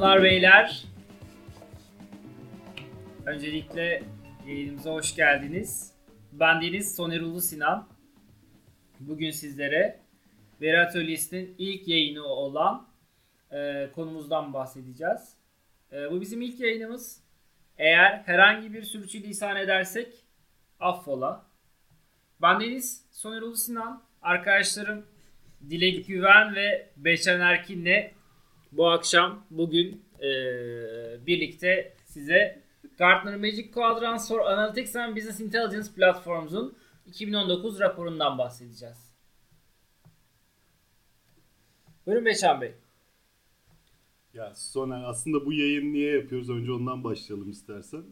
Hanımlar 0.00 0.22
beyler 0.22 0.84
Öncelikle 3.26 4.02
yayınımıza 4.46 4.90
hoş 4.90 5.16
geldiniz. 5.16 5.92
Ben 6.32 6.60
Deniz 6.60 6.96
Soner 6.96 7.20
Ulu 7.20 7.40
Sinan. 7.40 7.88
Bugün 9.00 9.30
sizlere 9.30 10.00
Veri 10.60 10.80
Atölyesi'nin 10.80 11.54
ilk 11.58 11.88
yayını 11.88 12.24
olan 12.24 12.86
e, 13.52 13.90
konumuzdan 13.94 14.52
bahsedeceğiz. 14.52 15.36
E, 15.92 16.10
bu 16.10 16.20
bizim 16.20 16.42
ilk 16.42 16.60
yayınımız. 16.60 17.22
Eğer 17.78 18.22
herhangi 18.26 18.72
bir 18.72 18.82
sürçülisan 18.82 19.56
edersek 19.56 20.14
affola. 20.78 21.46
Ben 22.42 22.60
Deniz 22.60 23.04
Soner 23.10 23.42
Ulu 23.42 23.56
Sinan. 23.56 24.02
Arkadaşlarım 24.22 25.06
Dilek 25.70 26.06
Güven 26.06 26.54
ve 26.54 26.90
Beçen 26.96 27.40
Erkin'le 27.40 28.19
bu 28.72 28.88
akşam 28.88 29.44
bugün 29.50 30.02
e, 30.20 30.30
birlikte 31.26 31.94
size 32.04 32.62
Gartner 32.98 33.36
Magic 33.36 33.70
Quadrants 33.70 34.28
for 34.28 34.40
Analytics 34.40 34.96
and 34.96 35.16
Business 35.16 35.40
Intelligence 35.40 35.88
Platforms'un 35.96 36.74
2019 37.06 37.80
raporundan 37.80 38.38
bahsedeceğiz. 38.38 39.10
Buyurun 42.06 42.24
Beçen 42.24 42.60
Bey. 42.60 42.74
Ya 44.34 44.54
Soner 44.54 45.02
aslında 45.04 45.46
bu 45.46 45.52
yayın 45.52 45.92
niye 45.92 46.12
yapıyoruz? 46.16 46.50
Önce 46.50 46.72
ondan 46.72 47.04
başlayalım 47.04 47.50
istersen. 47.50 48.02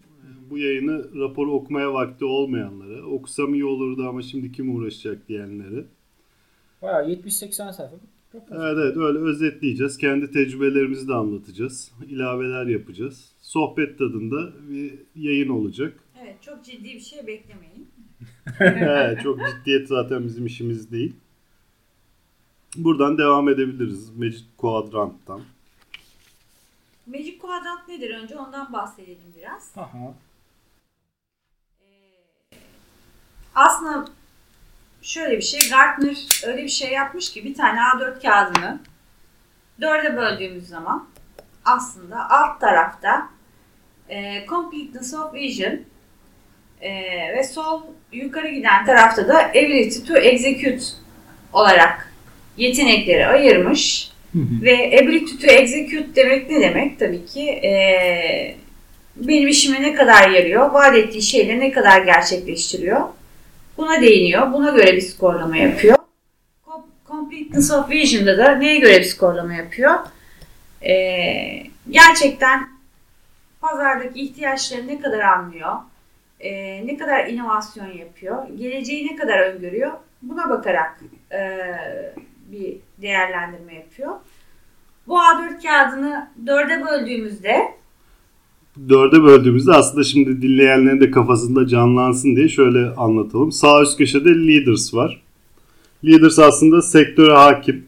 Bu 0.50 0.58
yayını 0.58 1.20
raporu 1.20 1.52
okumaya 1.52 1.92
vakti 1.92 2.24
olmayanlara, 2.24 3.06
okusam 3.06 3.54
iyi 3.54 3.64
olurdu 3.64 4.08
ama 4.08 4.22
şimdi 4.22 4.52
kim 4.52 4.76
uğraşacak 4.76 5.28
diyenlere. 5.28 5.84
Bayağı 6.82 7.10
70-80 7.10 7.72
sayfa. 7.72 7.96
Evet 8.50 8.78
evet 8.78 8.96
öyle 8.96 9.18
özetleyeceğiz. 9.18 9.98
Kendi 9.98 10.30
tecrübelerimizi 10.30 11.08
de 11.08 11.14
anlatacağız. 11.14 11.92
İlaveler 12.08 12.66
yapacağız. 12.66 13.32
Sohbet 13.40 13.98
tadında 13.98 14.52
bir 14.68 14.94
yayın 15.16 15.48
olacak. 15.48 15.98
Evet 16.22 16.42
çok 16.42 16.64
ciddi 16.64 16.94
bir 16.94 17.00
şey 17.00 17.26
beklemeyin. 17.26 17.88
evet, 18.60 19.22
çok 19.22 19.38
ciddiyet 19.46 19.88
zaten 19.88 20.24
bizim 20.24 20.46
işimiz 20.46 20.92
değil. 20.92 21.12
Buradan 22.76 23.18
devam 23.18 23.48
edebiliriz. 23.48 24.16
Magic 24.16 24.44
Quadrant'tan. 24.56 25.40
Magic 27.06 27.38
Quadrant 27.38 27.88
nedir 27.88 28.10
önce 28.10 28.36
ondan 28.36 28.72
bahsedelim 28.72 29.34
biraz. 29.36 29.72
Aha. 29.76 30.14
Aslında 33.54 34.04
şöyle 35.08 35.36
bir 35.36 35.42
şey 35.42 35.60
Gartner 35.70 36.16
öyle 36.46 36.62
bir 36.62 36.68
şey 36.68 36.92
yapmış 36.92 37.32
ki 37.32 37.44
bir 37.44 37.54
tane 37.54 37.80
A4 37.80 38.22
kağıdını 38.22 38.78
dörde 39.80 40.16
böldüğümüz 40.16 40.68
zaman 40.68 41.08
aslında 41.64 42.30
alt 42.30 42.60
tarafta 42.60 43.28
e, 44.08 44.46
Completeness 44.48 45.14
of 45.14 45.34
Vision 45.34 45.80
e, 46.80 46.90
ve 47.36 47.44
sol 47.44 47.82
yukarı 48.12 48.48
giden 48.48 48.86
tarafta 48.86 49.28
da 49.28 49.38
Ability 49.38 50.12
to 50.12 50.16
Execute 50.16 50.84
olarak 51.52 52.12
yetenekleri 52.56 53.26
ayırmış. 53.26 54.10
Ve 54.34 54.98
ability 55.02 55.46
to 55.46 55.52
execute 55.52 56.14
demek 56.16 56.50
ne 56.50 56.60
demek? 56.60 56.98
Tabii 56.98 57.26
ki 57.26 57.40
eee, 57.40 58.56
benim 59.16 59.48
işime 59.48 59.82
ne 59.82 59.94
kadar 59.94 60.30
yarıyor, 60.30 60.70
vaat 60.70 60.96
ettiği 60.96 61.22
şeyleri 61.22 61.60
ne 61.60 61.72
kadar 61.72 62.00
gerçekleştiriyor. 62.00 63.00
Buna 63.78 64.00
değiniyor. 64.00 64.52
Buna 64.52 64.70
göre 64.70 64.96
bir 64.96 65.00
skorlama 65.00 65.56
yapıyor. 65.56 65.96
Com- 66.66 66.82
Completeness 67.08 67.70
of 67.70 67.90
Vision'da 67.90 68.38
da 68.38 68.54
neye 68.54 68.78
göre 68.78 68.98
bir 68.98 69.04
skorlama 69.04 69.54
yapıyor? 69.54 69.94
Eee, 70.82 71.66
gerçekten 71.90 72.68
pazardaki 73.60 74.20
ihtiyaçları 74.20 74.86
ne 74.86 75.00
kadar 75.00 75.18
anlıyor, 75.20 75.74
eee, 76.40 76.86
ne 76.86 76.96
kadar 76.96 77.26
inovasyon 77.26 77.86
yapıyor, 77.86 78.48
geleceği 78.48 79.06
ne 79.12 79.16
kadar 79.16 79.38
öngörüyor, 79.38 79.92
buna 80.22 80.50
bakarak 80.50 81.00
eee, 81.32 82.14
bir 82.52 82.76
değerlendirme 83.02 83.74
yapıyor. 83.74 84.12
Bu 85.06 85.18
A4 85.18 85.62
kağıdını 85.62 86.28
dörde 86.46 86.84
böldüğümüzde 86.86 87.74
Dörde 88.88 89.22
böldüğümüzde 89.22 89.72
aslında 89.72 90.04
şimdi 90.04 90.42
dinleyenlerin 90.42 91.00
de 91.00 91.10
kafasında 91.10 91.66
canlansın 91.66 92.36
diye 92.36 92.48
şöyle 92.48 92.90
anlatalım. 92.96 93.52
Sağ 93.52 93.82
üst 93.82 93.98
köşede 93.98 94.28
leaders 94.28 94.94
var. 94.94 95.22
Leaders 96.04 96.38
aslında 96.38 96.82
sektöre 96.82 97.32
hakim, 97.32 97.86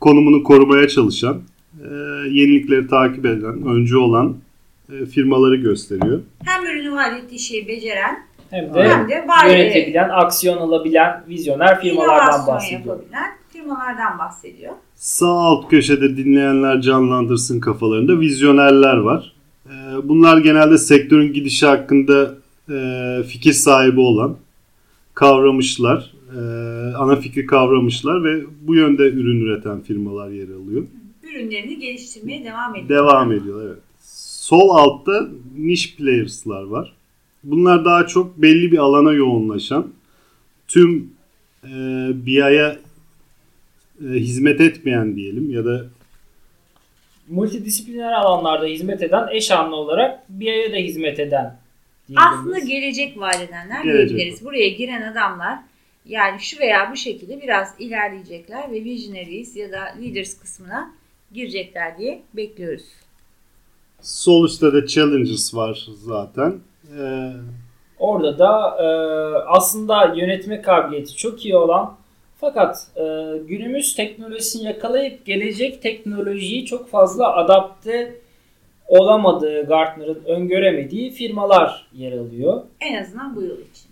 konumunu 0.00 0.42
korumaya 0.42 0.88
çalışan, 0.88 1.40
e, 1.84 1.88
yenilikleri 2.28 2.86
takip 2.86 3.26
eden, 3.26 3.62
öncü 3.66 3.96
olan 3.96 4.36
e, 4.92 5.06
firmaları 5.06 5.56
gösteriyor. 5.56 6.20
hem 6.44 6.66
ürünü 6.66 6.92
vaat 6.92 7.22
ettiği 7.22 7.38
şeyi 7.38 7.68
beceren 7.68 8.18
Hem 8.50 8.74
de 8.74 8.88
hem 8.88 9.08
de 9.08 9.28
var 9.28 9.46
yönetebilen, 9.46 10.08
aksiyon 10.08 10.56
alabilen 10.58 11.24
vizyoner 11.28 11.80
firmalardan 11.80 12.24
inovasyon 12.24 12.54
bahsediyor. 12.54 12.80
yapabilen 12.80 13.30
firmalardan 13.52 14.18
bahsediyor. 14.18 14.72
Sağ 14.94 15.32
alt 15.32 15.70
köşede 15.70 16.16
dinleyenler 16.16 16.80
canlandırsın 16.80 17.60
kafalarında 17.60 18.20
vizyonerler 18.20 18.96
var. 18.96 19.37
Bunlar 20.04 20.38
genelde 20.38 20.78
sektörün 20.78 21.32
gidişi 21.32 21.66
hakkında 21.66 22.34
e, 22.70 23.22
fikir 23.28 23.52
sahibi 23.52 24.00
olan, 24.00 24.36
kavramışlar, 25.14 26.12
e, 26.34 26.40
ana 26.96 27.16
fikri 27.16 27.46
kavramışlar 27.46 28.24
ve 28.24 28.44
bu 28.62 28.74
yönde 28.74 29.02
ürün 29.02 29.40
üreten 29.40 29.80
firmalar 29.80 30.30
yer 30.30 30.48
alıyor. 30.48 30.86
Ürünlerini 31.22 31.78
geliştirmeye 31.78 32.44
devam 32.44 32.76
ediyor. 32.76 32.88
Devam 32.88 33.32
ediyor 33.32 33.66
evet. 33.66 33.78
Sol 34.48 34.70
altta 34.70 35.28
niche 35.58 35.96
players'lar 35.96 36.62
var. 36.62 36.92
Bunlar 37.44 37.84
daha 37.84 38.06
çok 38.06 38.42
belli 38.42 38.72
bir 38.72 38.78
alana 38.78 39.12
yoğunlaşan, 39.12 39.86
tüm 40.68 41.10
e, 41.64 41.76
BI'ye 42.26 42.78
e, 44.04 44.08
hizmet 44.08 44.60
etmeyen 44.60 45.16
diyelim 45.16 45.50
ya 45.50 45.64
da 45.64 45.86
Multidisipliner 47.30 48.12
alanlarda 48.12 48.66
hizmet 48.66 49.02
eden, 49.02 49.28
eş 49.30 49.50
anlı 49.50 49.76
olarak 49.76 50.20
bir 50.28 50.52
aya 50.52 50.72
da 50.72 50.76
hizmet 50.76 51.18
eden. 51.20 51.56
Aslında 52.16 52.58
gelecek 52.58 53.18
vaat 53.20 53.40
edenler 53.40 53.84
Gelecek 53.84 54.08
diyebiliriz. 54.18 54.44
Buraya 54.44 54.68
giren 54.68 55.12
adamlar 55.12 55.58
yani 56.06 56.40
şu 56.40 56.58
veya 56.60 56.90
bu 56.92 56.96
şekilde 56.96 57.42
biraz 57.42 57.74
ilerleyecekler 57.78 58.70
ve 58.70 58.84
visionaries 58.84 59.56
ya 59.56 59.72
da 59.72 59.80
leaders 60.02 60.38
kısmına 60.40 60.90
girecekler 61.32 61.98
diye 61.98 62.22
bekliyoruz. 62.34 62.84
sol 64.02 64.44
üstte 64.46 64.72
de 64.72 64.86
challengers 64.86 65.54
var 65.54 65.86
zaten. 66.04 66.54
E, 67.00 67.32
Orada 67.98 68.38
da 68.38 68.76
e, 68.82 68.86
aslında 69.46 70.14
yönetme 70.16 70.62
kabiliyeti 70.62 71.16
çok 71.16 71.44
iyi 71.44 71.56
olan 71.56 71.96
fakat 72.40 72.86
e, 72.96 73.02
günümüz 73.48 73.96
teknolojisini 73.96 74.64
yakalayıp 74.64 75.26
gelecek 75.26 75.82
teknolojiyi 75.82 76.66
çok 76.66 76.90
fazla 76.90 77.36
adapte 77.36 78.14
olamadığı 78.88 79.66
Gartner'ın 79.66 80.22
öngöremediği 80.26 81.10
firmalar 81.10 81.86
yer 81.92 82.12
alıyor. 82.12 82.62
En 82.80 83.02
azından 83.02 83.36
bu 83.36 83.42
yıl 83.42 83.58
için. 83.58 83.88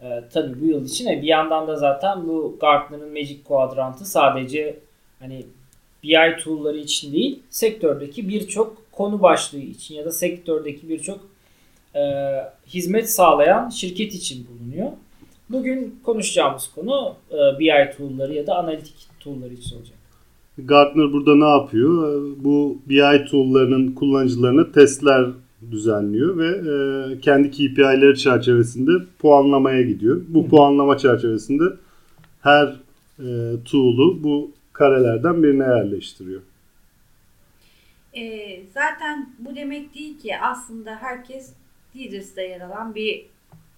E, 0.00 0.24
tabii 0.32 0.60
bu 0.60 0.64
yıl 0.64 0.86
için 0.86 1.06
e, 1.06 1.22
bir 1.22 1.26
yandan 1.26 1.68
da 1.68 1.76
zaten 1.76 2.28
bu 2.28 2.56
Gartner'ın 2.60 3.12
Magic 3.12 3.38
Quadrant'ı 3.44 4.04
sadece 4.04 4.76
hani 5.18 5.46
BI 6.02 6.36
tool'ları 6.44 6.76
için 6.76 7.12
değil 7.12 7.42
sektördeki 7.50 8.28
birçok 8.28 8.92
konu 8.92 9.22
başlığı 9.22 9.58
için 9.58 9.94
ya 9.94 10.04
da 10.04 10.12
sektördeki 10.12 10.88
birçok 10.88 11.20
e, 11.94 12.00
hizmet 12.66 13.10
sağlayan 13.10 13.68
şirket 13.68 14.14
için 14.14 14.46
bulunuyor. 14.48 14.92
Bugün 15.52 16.00
konuşacağımız 16.04 16.70
konu 16.74 17.14
e, 17.30 17.58
BI 17.58 17.96
tool'ları 17.96 18.34
ya 18.34 18.46
da 18.46 18.56
analitik 18.58 18.94
tool'ları 19.20 19.54
için 19.54 19.76
olacak. 19.76 19.98
Gartner 20.58 21.12
burada 21.12 21.34
ne 21.34 21.48
yapıyor? 21.48 22.14
E, 22.14 22.44
Bu 22.44 22.78
BI 22.88 23.24
tool'larının 23.30 23.92
kullanıcılarına 23.94 24.72
testler 24.72 25.26
düzenliyor 25.70 26.38
ve 26.38 26.48
e, 26.48 27.20
kendi 27.20 27.50
KPI'leri 27.50 28.18
çerçevesinde 28.18 28.90
puanlamaya 29.18 29.82
gidiyor. 29.82 30.20
Bu 30.28 30.48
puanlama 30.48 30.98
çerçevesinde 30.98 31.64
her 32.40 32.66
e, 33.18 33.28
tool'u 33.64 34.22
bu 34.24 34.50
karelerden 34.72 35.42
birine 35.42 35.64
yerleştiriyor. 35.64 36.40
Ee, 38.16 38.60
zaten 38.74 39.30
bu 39.38 39.56
demek 39.56 39.94
değil 39.94 40.18
ki 40.18 40.38
aslında 40.38 40.96
herkes 40.96 41.52
Leaders'da 41.96 42.40
yer 42.40 42.60
alan 42.60 42.94
bir 42.94 43.26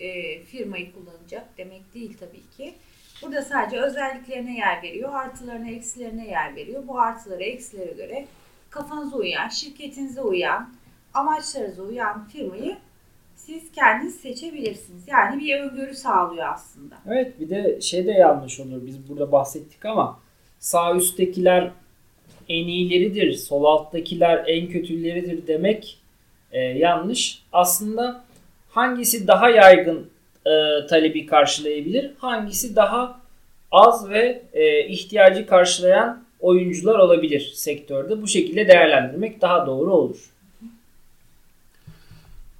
e, 0.02 0.40
firmayı 0.40 0.92
kullanacak 0.92 1.58
demek 1.58 1.94
değil 1.94 2.16
tabii 2.20 2.56
ki. 2.56 2.74
Burada 3.22 3.42
sadece 3.42 3.80
özelliklerine 3.80 4.56
yer 4.56 4.82
veriyor, 4.82 5.14
artılarına, 5.14 5.70
eksilerine 5.70 6.28
yer 6.28 6.56
veriyor. 6.56 6.82
Bu 6.88 7.00
artılara, 7.00 7.42
eksilere 7.42 7.92
göre 7.92 8.26
kafanıza 8.70 9.16
uyan, 9.16 9.48
şirketinize 9.48 10.20
uyan, 10.20 10.74
amaçlarınıza 11.14 11.82
uyan 11.82 12.24
firmayı 12.24 12.76
siz 13.36 13.72
kendiniz 13.72 14.14
seçebilirsiniz. 14.14 15.02
Yani 15.08 15.40
bir 15.40 15.60
öngörü 15.60 15.94
sağlıyor 15.94 16.48
aslında. 16.54 16.94
Evet 17.06 17.40
bir 17.40 17.50
de 17.50 17.80
şey 17.80 18.06
de 18.06 18.12
yanlış 18.12 18.60
olur. 18.60 18.86
Biz 18.86 19.08
burada 19.08 19.32
bahsettik 19.32 19.84
ama 19.84 20.20
sağ 20.58 20.96
üsttekiler 20.96 21.70
en 22.48 22.66
iyileridir, 22.66 23.32
sol 23.34 23.64
alttakiler 23.64 24.44
en 24.46 24.68
kötüleridir 24.68 25.46
demek 25.46 25.98
e, 26.52 26.60
yanlış. 26.60 27.42
Aslında 27.52 28.24
hangisi 28.72 29.26
daha 29.26 29.50
yaygın 29.50 30.06
e, 30.46 30.86
talebi 30.86 31.26
karşılayabilir, 31.26 32.10
hangisi 32.18 32.76
daha 32.76 33.20
az 33.72 34.10
ve 34.10 34.42
e, 34.52 34.88
ihtiyacı 34.88 35.46
karşılayan 35.46 36.22
oyuncular 36.40 36.98
olabilir 36.98 37.52
sektörde. 37.54 38.22
Bu 38.22 38.28
şekilde 38.28 38.68
değerlendirmek 38.68 39.40
daha 39.40 39.66
doğru 39.66 39.94
olur. 39.94 40.16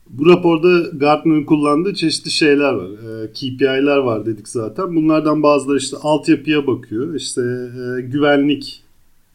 Bu 0.09 0.31
raporda 0.31 0.89
Gartner'ın 0.93 1.45
kullandığı 1.45 1.95
çeşitli 1.95 2.31
şeyler 2.31 2.73
var. 2.73 2.89
E, 3.25 3.33
KPI'ler 3.33 3.97
var 3.97 4.27
dedik 4.27 4.49
zaten. 4.49 4.97
Bunlardan 4.97 5.43
bazıları 5.43 5.79
işte 5.79 5.97
altyapıya 6.03 6.67
bakıyor. 6.67 7.15
İşte 7.15 7.41
e, 7.43 8.01
güvenlik 8.01 8.83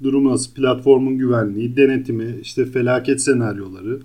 durumu 0.03 0.31
nasıl, 0.31 0.53
platformun 0.53 1.17
güvenliği, 1.17 1.77
denetimi, 1.77 2.35
işte 2.41 2.65
felaket 2.65 3.21
senaryoları, 3.21 3.99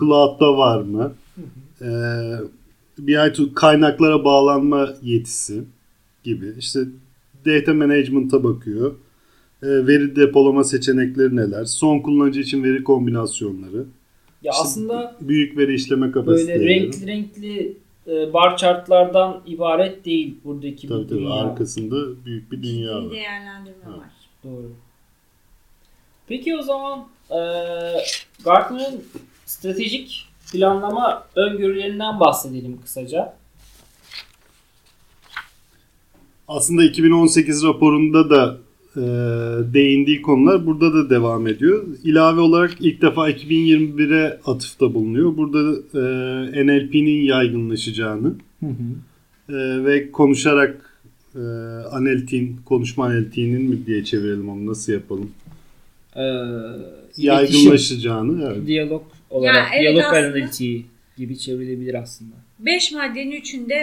cloud'da 0.00 0.58
var 0.58 0.80
mı, 0.82 1.12
e, 1.82 1.88
BI 2.98 3.54
kaynaklara 3.54 4.24
bağlanma 4.24 4.88
yetisi 5.02 5.62
gibi. 6.24 6.54
İşte 6.58 6.80
data 7.46 7.74
management'a 7.74 8.44
bakıyor. 8.44 8.94
E, 9.62 9.66
veri 9.86 10.16
depolama 10.16 10.64
seçenekleri 10.64 11.36
neler, 11.36 11.64
son 11.64 11.98
kullanıcı 12.00 12.40
için 12.40 12.64
veri 12.64 12.84
kombinasyonları. 12.84 13.76
Ya 14.42 14.52
İşte 14.52 14.62
aslında 14.62 15.16
büyük 15.20 15.58
veri 15.58 15.74
işleme 15.74 16.10
kapasiteleri. 16.12 16.58
böyle 16.60 16.74
renkli 16.80 17.06
renkli 17.06 17.76
e, 18.06 18.32
bar 18.32 18.56
chartlardan 18.56 19.42
ibaret 19.46 20.04
değil 20.04 20.34
buradaki 20.44 20.88
Tabii 20.88 20.98
bu 21.04 21.06
tabii 21.08 21.18
dünya. 21.18 21.32
arkasında 21.32 22.24
büyük 22.24 22.52
bir 22.52 22.62
dünya 22.62 22.92
Ciddi 23.00 23.06
var. 23.06 23.10
değerlendirme 23.10 23.76
Evet. 23.86 23.98
var. 23.98 24.10
Doğru. 24.44 24.72
Peki 26.28 26.56
o 26.56 26.62
zaman 26.62 26.98
e, 27.30 27.38
Gartner'ın 28.44 29.02
stratejik 29.46 30.26
planlama 30.52 31.26
öngörülerinden 31.36 32.20
bahsedelim 32.20 32.80
kısaca. 32.82 33.34
Aslında 36.48 36.84
2018 36.84 37.64
raporunda 37.64 38.30
da 38.30 38.58
e, 38.96 39.00
değindiği 39.74 40.22
konular 40.22 40.66
burada 40.66 40.94
da 40.94 41.10
devam 41.10 41.46
ediyor. 41.46 41.86
İlave 42.04 42.40
olarak 42.40 42.76
ilk 42.80 43.02
defa 43.02 43.30
2021'e 43.30 44.40
atıfta 44.46 44.94
bulunuyor. 44.94 45.36
Burada 45.36 45.70
e, 45.94 46.66
NLP'nin 46.66 47.22
yaygınlaşacağını 47.22 48.34
e, 49.48 49.54
ve 49.84 50.12
konuşarak 50.12 51.00
e, 51.34 51.38
analitiğin, 51.92 52.60
konuşma 52.64 53.04
analitiğinin 53.04 53.62
mi 53.62 53.86
diye 53.86 54.04
çevirelim 54.04 54.48
onu 54.48 54.66
nasıl 54.66 54.92
yapalım? 54.92 55.30
E, 56.16 56.22
iletişim, 56.22 57.24
Yaygınlaşacağını 57.24 58.52
evet. 58.52 58.66
diyalog 58.66 59.02
olarak, 59.30 59.54
Ya 59.56 59.66
evet 59.72 59.80
diyalog 59.82 60.04
aslında. 60.04 60.18
analitiği 60.26 60.86
gibi 61.16 61.38
çevrilebilir 61.38 61.94
aslında. 61.94 62.34
5 62.58 62.92
maddenin 62.92 63.30
üçünde 63.32 63.74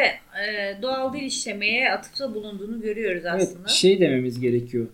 e, 0.47 0.81
doğal 0.81 1.13
dil 1.13 1.21
işlemeye 1.23 1.91
atıfta 1.91 2.33
bulunduğunu 2.33 2.81
görüyoruz 2.81 3.23
Evet, 3.31 3.41
aslında. 3.41 3.67
şey 3.67 3.99
dememiz 3.99 4.39
gerekiyor 4.39 4.87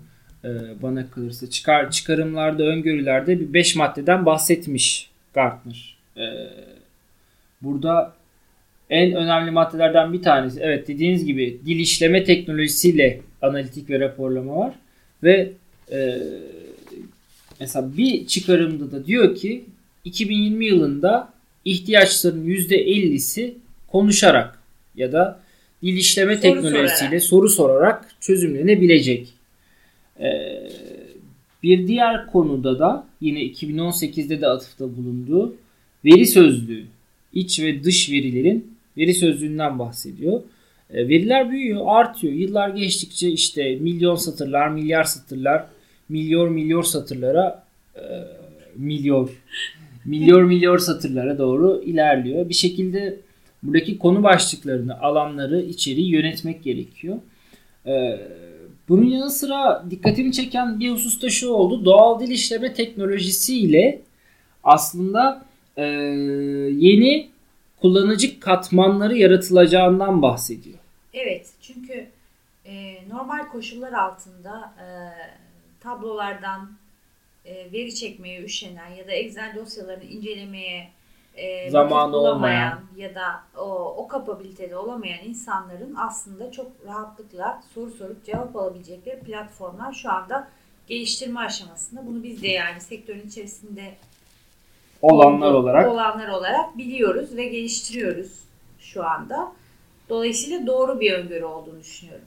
e, 0.44 0.50
bana 0.82 1.10
kalırsa. 1.10 1.50
Çıkar, 1.50 1.92
çıkarımlarda, 1.92 2.64
öngörülerde 2.64 3.40
bir 3.40 3.54
5 3.54 3.76
maddeden 3.76 4.26
bahsetmiş 4.26 5.10
Gartner. 5.34 5.98
E, 6.18 6.24
burada 7.62 8.14
en 8.90 9.14
önemli 9.14 9.52
maddelerden 9.52 10.14
bir 10.14 10.22
tanesi, 10.22 10.60
evet 10.60 10.88
dediğiniz 10.88 11.26
gibi 11.26 11.60
dil 11.66 11.80
işleme 11.80 12.24
teknolojisiyle 12.24 13.20
analitik 13.42 13.90
ve 13.90 14.00
raporlama 14.00 14.56
var. 14.56 14.74
Ve 15.24 15.52
e, 15.92 16.18
mesela 17.60 17.98
bir 17.98 18.28
çıkarımda 18.28 18.92
da 18.92 19.06
diyor 19.06 19.36
ki 19.36 19.66
2020 20.04 20.66
yılında 20.66 21.34
ihtiyaçların 21.66 22.46
%50'si 22.46 23.54
konuşarak 23.88 24.60
ya 24.96 25.12
da 25.12 25.40
dil 25.84 25.98
işleme 25.98 26.34
Soru 26.36 26.42
teknolojisiyle 26.42 27.20
sorarak. 27.20 27.24
soru 27.24 27.50
sorarak 27.50 28.16
çözümlenebilecek. 28.20 29.34
Ee, 30.20 30.70
bir 31.64 31.88
diğer 31.88 32.28
konuda 32.28 32.80
da 32.80 33.08
yine 33.22 33.40
2018'de 33.40 34.42
de 34.42 34.48
atıfta 34.48 34.98
bulunduğu 34.98 35.56
veri 36.06 36.26
sözlüğü, 36.26 36.86
iç 37.34 37.60
ve 37.60 37.84
dış 37.84 38.12
verilerin 38.12 38.78
veri 38.98 39.14
sözlüğünden 39.14 39.80
bahsediyor. 39.80 40.42
Ee, 40.90 41.08
veriler 41.08 41.52
büyüyor, 41.52 41.82
artıyor. 41.86 42.34
Yıllar 42.34 42.70
geçtikçe 42.70 43.30
işte 43.30 43.76
milyon 43.76 44.16
satırlar, 44.16 44.70
milyar 44.70 45.04
satırlar, 45.04 45.66
milyon 46.10 46.54
milyon 46.54 46.82
satırlara 46.82 47.66
e, 47.96 48.04
milyon 48.76 49.30
milyon 50.06 50.46
milyon 50.46 50.78
satırlara 50.78 51.38
doğru 51.38 51.82
ilerliyor. 51.86 52.50
Bir 52.50 52.54
şekilde 52.54 53.20
buradaki 53.64 53.98
konu 53.98 54.24
başlıklarını, 54.24 55.02
alanları, 55.02 55.62
içeriği 55.62 56.12
yönetmek 56.12 56.64
gerekiyor. 56.64 57.18
Ee, 57.86 58.20
bunun 58.90 59.06
yanı 59.06 59.30
sıra 59.30 59.86
dikkatimi 59.90 60.32
çeken 60.32 60.80
bir 60.80 60.92
hususta 60.92 61.30
şu 61.30 61.50
oldu. 61.50 61.86
Doğal 61.86 62.20
dil 62.20 62.30
işleme 62.30 62.74
teknolojisiyle 62.74 64.02
aslında 64.64 65.46
e, 65.78 65.84
yeni 66.78 67.30
kullanıcı 67.82 68.40
katmanları 68.40 69.18
yaratılacağından 69.18 70.22
bahsediyor. 70.22 70.78
Evet 71.14 71.50
çünkü 71.62 72.08
e, 72.66 72.96
normal 73.10 73.48
koşullar 73.48 73.94
altında 73.94 74.74
e, 74.80 74.86
tablolardan 75.80 76.72
e, 77.46 77.72
veri 77.72 77.96
çekmeye 77.96 78.42
üşenen 78.44 78.90
ya 78.90 79.08
da 79.08 79.12
Excel 79.12 79.56
dosyalarını 79.56 80.04
incelemeye 80.04 80.90
e, 81.36 81.70
Zamanı 81.70 82.18
olmayan. 82.18 82.82
ya 82.98 83.16
da 83.16 83.44
o, 83.58 83.96
o 83.98 84.08
kapabilitede 84.08 84.78
olamayan 84.78 85.26
insanların 85.26 85.96
aslında 85.98 86.52
çok 86.52 86.72
rahatlıkla 86.86 87.64
soru 87.74 87.92
sorup 87.92 88.26
cevap 88.26 88.56
alabilecekleri 88.56 89.20
platformlar 89.20 89.94
şu 89.94 90.12
anda 90.12 90.48
geliştirme 90.88 91.40
aşamasında. 91.40 92.08
Bunu 92.08 92.24
biz 92.24 92.44
de 92.44 92.48
yani 92.48 92.82
sektörün 92.82 93.28
içerisinde 93.28 93.94
Olanlar 95.02 95.52
olarak 95.54 95.88
olanlar 95.92 96.28
olarak 96.28 96.78
biliyoruz 96.78 97.38
ve 97.38 97.46
geliştiriyoruz 97.48 98.40
şu 98.80 99.06
anda. 99.06 99.52
Dolayısıyla 100.10 100.68
doğru 100.68 101.00
bir 101.00 101.14
öngörü 101.14 101.46
olduğunu 101.46 101.80
düşünüyorum. 101.80 102.26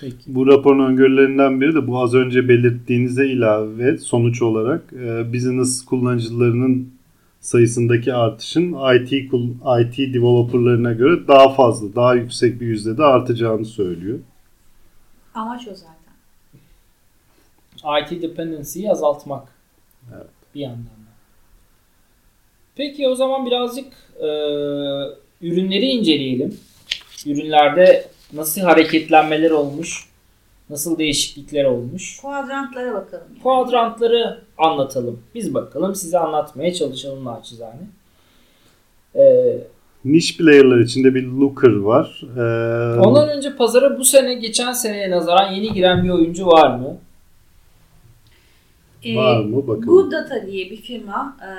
Peki. 0.00 0.16
Bu 0.26 0.46
raporun 0.46 0.86
öngörülerinden 0.86 1.60
biri 1.60 1.74
de 1.74 1.86
bu 1.86 2.02
az 2.02 2.14
önce 2.14 2.48
belirttiğinize 2.48 3.26
ilave 3.26 3.98
sonuç 3.98 4.42
olarak 4.42 4.92
e, 4.92 5.32
business 5.32 5.84
kullanıcılarının 5.84 6.92
sayısındaki 7.40 8.14
artışın 8.14 8.76
IT 8.96 9.12
IT 9.80 10.14
developerlarına 10.14 10.92
göre 10.92 11.28
daha 11.28 11.54
fazla, 11.54 11.94
daha 11.94 12.14
yüksek 12.14 12.60
bir 12.60 12.66
yüzdede 12.66 13.04
artacağını 13.04 13.64
söylüyor. 13.64 14.18
Amaç 15.34 15.68
o 15.68 15.74
zaten. 15.74 16.00
IT 18.02 18.22
dependency'yi 18.22 18.90
azaltmak. 18.90 19.48
Evet. 20.14 20.26
Bir 20.54 20.60
yandan 20.60 20.84
da. 20.84 21.10
Peki 22.76 23.08
o 23.08 23.14
zaman 23.14 23.46
birazcık 23.46 23.86
e, 24.16 24.28
ürünleri 25.42 25.86
inceleyelim. 25.86 26.58
Ürünlerde 27.26 28.08
nasıl 28.32 28.60
hareketlenmeler 28.60 29.50
olmuş, 29.50 30.08
nasıl 30.70 30.98
değişiklikler 30.98 31.64
olmuş. 31.64 32.20
Kuadrantlara 32.20 32.94
bakalım. 32.94 33.26
Yani. 33.32 33.42
Kuadrantları 33.42 34.40
anlatalım. 34.58 35.20
Biz 35.34 35.54
bakalım 35.54 35.94
size 35.94 36.18
anlatmaya 36.18 36.74
çalışalım 36.74 37.24
naçizane. 37.24 37.80
Ee, 39.14 39.58
Niche 40.04 40.36
player'lar 40.36 40.78
içinde 40.78 41.14
bir 41.14 41.22
Looker 41.22 41.76
var. 41.76 42.22
E, 42.36 43.00
ondan 43.00 43.28
önce 43.28 43.56
pazara 43.56 43.98
bu 43.98 44.04
sene 44.04 44.34
geçen 44.34 44.72
seneye 44.72 45.10
nazaran 45.10 45.52
yeni 45.52 45.72
giren 45.74 46.04
bir 46.04 46.10
oyuncu 46.10 46.46
var 46.46 46.76
mı? 46.78 46.96
Ee, 49.04 49.16
var 49.16 49.44
mı 49.44 49.68
bakalım. 49.68 49.88
Bu 49.88 50.10
Data 50.10 50.46
diye 50.46 50.70
bir 50.70 50.76
firma 50.76 51.36
e, 51.42 51.50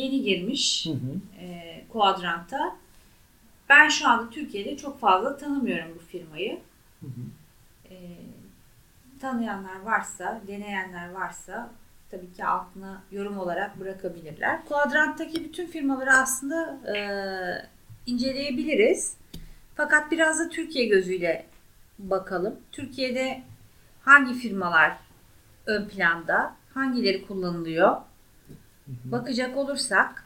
yeni 0.00 0.22
girmiş 0.22 0.86
Hı 0.86 0.90
hı. 0.90 1.44
e, 1.44 1.84
Kuadrant'a. 1.92 2.76
Ben 3.74 3.88
şu 3.88 4.08
anda 4.08 4.30
Türkiye'de 4.30 4.76
çok 4.76 5.00
fazla 5.00 5.36
tanımıyorum 5.36 5.94
bu 5.94 5.98
firmayı. 5.98 6.60
Hı 7.00 7.06
hı. 7.06 7.20
E, 7.90 7.96
tanıyanlar 9.20 9.80
varsa, 9.80 10.40
deneyenler 10.46 11.10
varsa 11.10 11.70
tabii 12.10 12.32
ki 12.32 12.44
altına 12.44 13.02
yorum 13.12 13.38
olarak 13.38 13.80
bırakabilirler. 13.80 14.64
Kuadrant'taki 14.64 15.44
bütün 15.44 15.66
firmaları 15.66 16.12
aslında 16.12 16.78
e, 16.96 16.96
inceleyebiliriz. 18.06 19.16
Fakat 19.76 20.10
biraz 20.10 20.38
da 20.38 20.48
Türkiye 20.48 20.86
gözüyle 20.86 21.46
bakalım. 21.98 22.56
Türkiye'de 22.72 23.42
hangi 24.00 24.34
firmalar 24.34 24.96
ön 25.66 25.88
planda, 25.88 26.56
hangileri 26.74 27.26
kullanılıyor? 27.26 27.96
Bakacak 28.86 29.56
olursak 29.56 30.24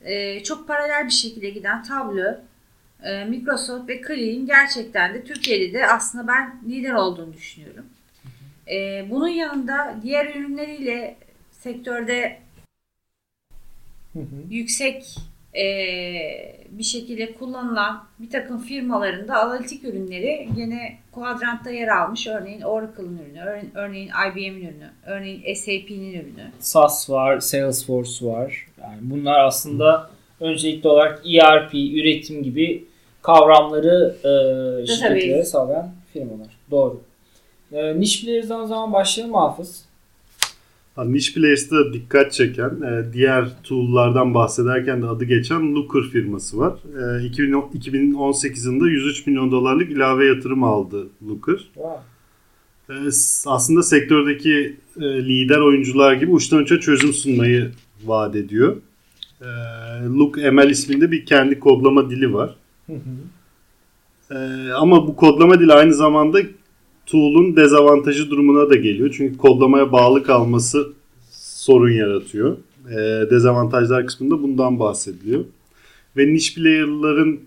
e, 0.00 0.42
çok 0.42 0.68
paralel 0.68 1.06
bir 1.06 1.12
şekilde 1.12 1.50
giden 1.50 1.82
Tableau, 1.82 2.40
e, 3.04 3.24
Microsoft 3.24 3.88
ve 3.88 4.00
Clean 4.06 4.46
gerçekten 4.46 5.14
de 5.14 5.24
Türkiye'de 5.24 5.72
de 5.78 5.86
aslında 5.86 6.28
ben 6.28 6.60
lider 6.68 6.92
olduğunu 6.92 7.32
düşünüyorum. 7.32 7.86
E, 8.70 9.06
bunun 9.10 9.28
yanında 9.28 9.96
diğer 10.02 10.34
ürünleriyle 10.34 11.16
sektörde 11.52 12.38
yüksek 14.50 15.16
e, 15.56 15.64
bir 16.70 16.82
şekilde 16.82 17.32
kullanılan 17.32 18.04
bir 18.18 18.30
takım 18.30 18.58
firmalarında 18.58 19.40
analitik 19.40 19.84
ürünleri 19.84 20.48
gene 20.56 20.98
kuadrantta 21.12 21.70
yer 21.70 21.88
almış. 21.88 22.26
Örneğin 22.26 22.60
Oracle'ın 22.60 23.18
ürünü, 23.18 23.70
örneğin 23.74 24.08
IBM'in 24.08 24.64
ürünü, 24.64 24.90
örneğin 25.06 25.54
SAP'nin 25.54 26.12
ürünü. 26.12 26.50
SAS 26.58 27.10
var, 27.10 27.40
Salesforce 27.40 28.26
var. 28.26 28.66
Yani 28.82 28.98
bunlar 29.00 29.44
aslında 29.44 30.10
öncelikli 30.40 30.88
olarak 30.88 31.22
ERP, 31.26 31.74
üretim 31.74 32.42
gibi 32.42 32.84
kavramları 33.22 34.16
e, 34.24 34.86
şirketlere 34.86 35.44
sağlayan 35.44 35.90
firmalar. 36.12 36.48
Doğru. 36.70 37.00
E, 37.72 38.00
niş 38.00 38.24
players'dan 38.24 38.60
o 38.60 38.66
zaman 38.66 38.92
başlayalım 38.92 39.34
Hafız. 39.34 39.90
Niche 41.06 41.34
Players'ta 41.34 41.92
dikkat 41.92 42.32
çeken, 42.32 42.70
e, 42.70 43.12
diğer 43.12 43.48
tool'lardan 43.64 44.34
bahsederken 44.34 45.02
de 45.02 45.06
adı 45.06 45.24
geçen 45.24 45.74
Looker 45.74 46.02
firması 46.02 46.58
var. 46.58 46.72
E, 47.20 47.26
2018 47.26 48.64
yılında 48.64 48.88
103 48.88 49.26
milyon 49.26 49.50
dolarlık 49.50 49.90
ilave 49.90 50.26
yatırım 50.26 50.64
aldı 50.64 51.08
Looker. 51.28 51.56
Wow. 51.56 52.00
E, 52.90 52.94
aslında 53.46 53.82
sektördeki 53.82 54.76
e, 54.96 55.04
lider 55.04 55.58
oyuncular 55.58 56.12
gibi 56.12 56.30
uçtan 56.30 56.58
uça 56.58 56.80
çözüm 56.80 57.12
sunmayı 57.12 57.70
vaat 58.04 58.36
ediyor. 58.36 58.76
E, 59.40 59.46
Look 60.04 60.36
ML 60.36 60.70
isminde 60.70 61.12
bir 61.12 61.26
kendi 61.26 61.60
kodlama 61.60 62.10
dili 62.10 62.34
var. 62.34 62.56
E, 64.30 64.36
ama 64.72 65.06
bu 65.06 65.16
kodlama 65.16 65.60
dili 65.60 65.72
aynı 65.72 65.94
zamanda 65.94 66.38
tool'un 67.06 67.56
dezavantajı 67.56 68.30
durumuna 68.30 68.70
da 68.70 68.74
geliyor. 68.74 69.14
Çünkü 69.16 69.38
kodlamaya 69.38 69.92
bağlı 69.92 70.22
kalması 70.22 70.92
sorun 71.30 71.90
yaratıyor. 71.90 72.56
E, 72.90 73.30
dezavantajlar 73.30 74.06
kısmında 74.06 74.42
bundan 74.42 74.78
bahsediliyor. 74.78 75.44
Ve 76.16 76.32
niche 76.32 76.54
player'ların 76.54 77.40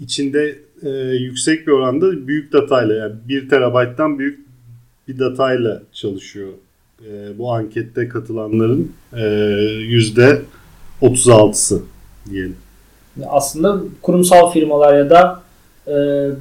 içinde 0.00 0.58
e, 0.82 0.88
yüksek 1.16 1.66
bir 1.66 1.72
oranda 1.72 2.26
büyük 2.28 2.52
datayla 2.52 2.94
yani 2.94 3.14
1 3.28 3.48
terabayttan 3.48 4.18
büyük 4.18 4.40
bir 5.08 5.18
datayla 5.18 5.82
çalışıyor. 5.92 6.48
E, 7.06 7.38
bu 7.38 7.52
ankette 7.52 8.08
katılanların 8.08 8.92
e, 9.12 9.24
yüzde 9.80 10.42
36'sı 11.02 11.82
diyelim. 12.30 12.56
Aslında 13.28 13.84
kurumsal 14.02 14.52
firmalar 14.52 14.98
ya 14.98 15.10
da 15.10 15.42
e, 15.86 15.92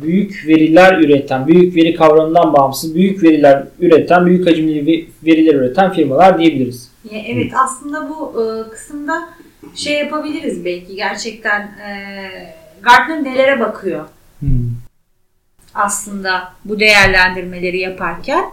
büyük 0.01 0.47
veriler 0.47 0.99
üreten, 0.99 1.47
büyük 1.47 1.75
veri 1.75 1.95
kavramından 1.95 2.53
bağımsız 2.53 2.95
büyük 2.95 3.23
veriler 3.23 3.63
üreten, 3.79 4.25
büyük 4.25 4.47
hacimli 4.47 5.09
veriler 5.25 5.55
üreten 5.55 5.93
firmalar 5.93 6.39
diyebiliriz. 6.39 6.91
Evet 7.27 7.51
aslında 7.55 8.09
bu 8.09 8.43
e, 8.43 8.69
kısımda 8.69 9.29
şey 9.75 9.93
yapabiliriz 9.93 10.65
belki 10.65 10.95
gerçekten 10.95 11.61
e, 11.61 11.93
Gartner 12.81 13.23
nelere 13.23 13.59
bakıyor 13.59 14.05
hmm. 14.39 14.49
aslında 15.73 16.53
bu 16.65 16.79
değerlendirmeleri 16.79 17.79
yaparken 17.79 18.45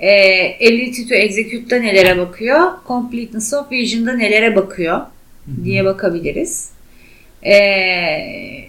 e, 0.00 0.10
Ability 0.56 1.02
to 1.02 1.14
Execute'da 1.14 1.76
nelere 1.76 2.18
bakıyor, 2.18 2.72
Completeness 2.88 3.54
of 3.54 3.72
Vision'da 3.72 4.12
nelere 4.12 4.56
bakıyor 4.56 5.00
diye 5.64 5.84
bakabiliriz. 5.84 6.73
Eee 7.44 8.64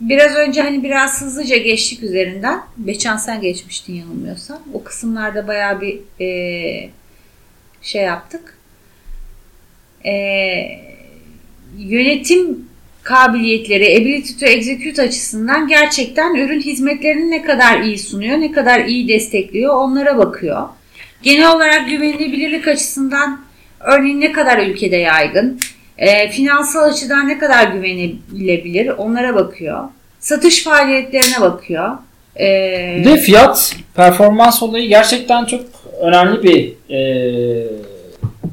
Biraz 0.00 0.36
önce 0.36 0.62
hani 0.62 0.82
biraz 0.82 1.20
hızlıca 1.20 1.56
geçtik 1.56 2.02
üzerinden. 2.02 2.60
Beçan 2.76 3.16
sen 3.16 3.40
geçmiştin 3.40 3.94
yanılmıyorsam. 3.94 4.58
O 4.74 4.84
kısımlarda 4.84 5.48
baya 5.48 5.80
bir 5.80 5.98
e, 6.20 6.90
şey 7.82 8.02
yaptık. 8.02 8.58
E, 10.04 10.12
yönetim 11.78 12.68
kabiliyetleri, 13.02 13.96
ability 13.96 14.32
to 14.40 14.46
execute 14.46 15.02
açısından 15.02 15.68
gerçekten 15.68 16.34
ürün 16.34 16.60
hizmetlerini 16.60 17.30
ne 17.30 17.42
kadar 17.42 17.80
iyi 17.80 17.98
sunuyor, 17.98 18.40
ne 18.40 18.52
kadar 18.52 18.84
iyi 18.84 19.08
destekliyor 19.08 19.74
onlara 19.74 20.18
bakıyor. 20.18 20.68
Genel 21.22 21.52
olarak 21.52 21.88
güvenilirlik 21.88 22.68
açısından 22.68 23.40
örneğin 23.80 24.20
ne 24.20 24.32
kadar 24.32 24.66
ülkede 24.66 24.96
yaygın, 24.96 25.60
e, 25.98 26.28
finansal 26.28 26.82
açıdan 26.82 27.28
ne 27.28 27.38
kadar 27.38 27.68
güvenilebilir 27.68 28.88
onlara 28.88 29.34
bakıyor. 29.34 29.84
Satış 30.20 30.64
faaliyetlerine 30.64 31.40
bakıyor. 31.40 31.92
E, 32.36 32.46
de 33.04 33.16
fiyat 33.16 33.76
performans 33.94 34.62
olayı 34.62 34.88
gerçekten 34.88 35.44
çok 35.44 35.60
önemli 36.00 36.42
bir 36.42 36.72
e, 36.94 37.00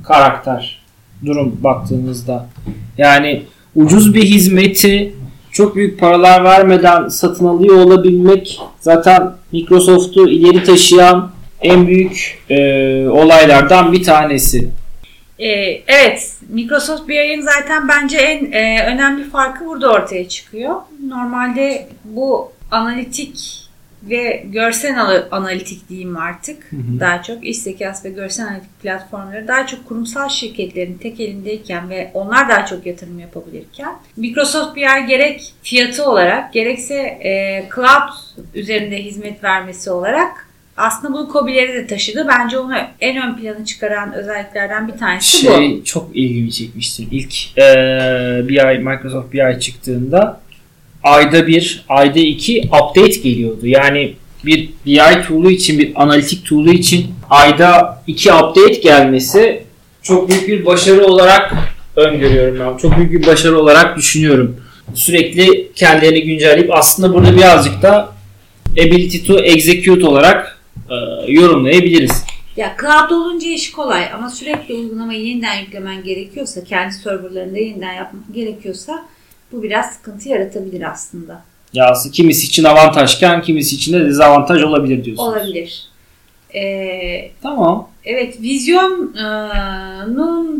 karakter 0.07 0.83
durum 1.25 1.59
baktığımızda. 1.63 2.47
Yani 2.97 3.43
ucuz 3.75 4.13
bir 4.13 4.23
hizmeti 4.23 5.15
çok 5.51 5.75
büyük 5.75 5.99
paralar 5.99 6.43
vermeden 6.43 7.07
satın 7.07 7.45
alıyor 7.45 7.75
olabilmek 7.75 8.59
zaten 8.79 9.31
Microsoft'u 9.51 10.29
ileri 10.29 10.63
taşıyan 10.63 11.31
en 11.61 11.87
büyük 11.87 12.43
e, 12.49 12.57
olaylardan 13.07 13.91
bir 13.93 14.03
tanesi. 14.03 14.69
Ee, 15.43 15.81
evet, 15.87 16.35
Microsoft 16.49 17.07
BI'nin 17.07 17.41
zaten 17.41 17.87
bence 17.87 18.17
en 18.17 18.51
e, 18.51 18.85
önemli 18.85 19.23
farkı 19.23 19.65
burada 19.65 19.91
ortaya 19.91 20.29
çıkıyor. 20.29 20.75
Normalde 21.07 21.87
bu 22.03 22.51
analitik 22.71 23.63
ve 24.03 24.43
görsel 24.45 25.23
analitik 25.31 25.89
diyeyim 25.89 26.17
artık 26.17 26.71
hı 26.71 26.75
hı. 26.75 26.99
daha 26.99 27.23
çok 27.23 27.45
iş 27.45 27.57
zekası 27.57 28.03
ve 28.03 28.09
görsel 28.09 28.47
analitik 28.47 28.81
platformları 28.81 29.47
daha 29.47 29.67
çok 29.67 29.85
kurumsal 29.85 30.29
şirketlerin 30.29 30.97
tek 30.97 31.19
elindeyken 31.19 31.89
ve 31.89 32.11
onlar 32.13 32.49
daha 32.49 32.65
çok 32.65 32.85
yatırım 32.85 33.19
yapabilirken 33.19 33.95
Microsoft 34.17 34.75
BI 34.75 35.07
gerek 35.07 35.53
fiyatı 35.63 36.09
olarak 36.09 36.53
gerekse 36.53 36.95
e, 36.95 37.63
cloud 37.75 38.09
üzerinde 38.55 39.03
hizmet 39.03 39.43
vermesi 39.43 39.91
olarak 39.91 40.47
aslında 40.77 41.13
bu 41.13 41.29
kobileri 41.29 41.73
de 41.73 41.87
taşıdı. 41.87 42.27
Bence 42.27 42.57
onu 42.57 42.73
en 43.01 43.21
ön 43.21 43.37
plana 43.37 43.65
çıkaran 43.65 44.13
özelliklerden 44.13 44.87
bir 44.87 44.97
tanesi 44.97 45.37
şey, 45.37 45.49
bu. 45.49 45.55
Şey 45.55 45.83
çok 45.83 46.09
ilgimi 46.13 46.51
çekmişti. 46.51 47.07
İlk 47.11 47.57
e, 47.57 47.63
BI, 48.49 48.79
Microsoft 48.79 49.33
BI 49.33 49.59
çıktığında 49.59 50.41
ayda 51.03 51.47
bir, 51.47 51.85
ayda 51.89 52.19
iki 52.19 52.61
update 52.61 53.15
geliyordu. 53.15 53.67
Yani 53.67 54.13
bir 54.45 54.69
BI 54.85 55.27
tool'u 55.27 55.51
için, 55.51 55.79
bir 55.79 55.91
analitik 55.95 56.45
tool'u 56.45 56.71
için 56.71 57.07
ayda 57.29 58.03
iki 58.07 58.33
update 58.33 58.73
gelmesi 58.73 59.63
çok 60.01 60.29
büyük 60.29 60.47
bir 60.47 60.65
başarı 60.65 61.05
olarak 61.05 61.53
öngörüyorum 61.95 62.59
ben. 62.59 62.77
Çok 62.77 62.97
büyük 62.97 63.11
bir 63.11 63.27
başarı 63.27 63.59
olarak 63.59 63.97
düşünüyorum. 63.97 64.57
Sürekli 64.93 65.71
kendilerini 65.75 66.23
güncelleyip 66.23 66.75
aslında 66.75 67.13
burada 67.13 67.37
birazcık 67.37 67.81
da 67.81 68.13
ability 68.71 69.17
to 69.17 69.39
execute 69.39 70.05
olarak 70.05 70.52
e, 70.89 70.95
yorumlayabiliriz. 71.31 72.23
Ya 72.57 72.75
cloud 72.81 73.11
olunca 73.11 73.47
iş 73.47 73.71
kolay 73.71 74.13
ama 74.13 74.29
sürekli 74.29 74.73
uygulamayı 74.73 75.25
yeniden 75.25 75.59
yüklemen 75.59 76.03
gerekiyorsa, 76.03 76.63
kendi 76.63 76.93
serverlarında 76.93 77.57
yeniden 77.57 77.93
yapmak 77.93 78.33
gerekiyorsa 78.33 79.05
bu 79.51 79.63
biraz 79.63 79.93
sıkıntı 79.93 80.29
yaratabilir 80.29 80.91
aslında. 80.91 81.41
Ya 81.73 81.85
aslında 81.85 82.13
kimisi 82.13 82.47
için 82.47 82.63
avantajken 82.63 83.41
kimisi 83.41 83.75
için 83.75 83.93
de 83.93 84.05
dezavantaj 84.05 84.63
olabilir 84.63 85.03
diyorsunuz. 85.03 85.29
Olabilir. 85.29 85.87
Ee, 86.55 87.31
tamam. 87.41 87.89
Evet, 88.05 88.41
vizyonun 88.41 89.11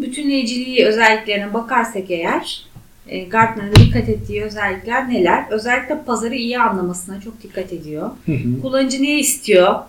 bütünleyiciliği 0.01 0.86
özelliklerine 0.86 1.53
bakarsak 1.53 2.12
eğer 2.12 2.62
e, 3.08 3.24
Gartner'ın 3.24 3.75
dikkat 3.75 4.10
ettiği 4.10 4.43
özellikler 4.43 5.10
neler? 5.10 5.46
Özellikle 5.50 6.01
pazarı 6.05 6.36
iyi 6.36 6.60
anlamasına 6.60 7.22
çok 7.22 7.43
dikkat 7.43 7.74
ediyor. 7.74 8.10
Hı 8.25 8.32
hı. 8.32 8.62
Kullanıcı 8.62 9.03
ne 9.03 9.20
istiyor? 9.20 9.79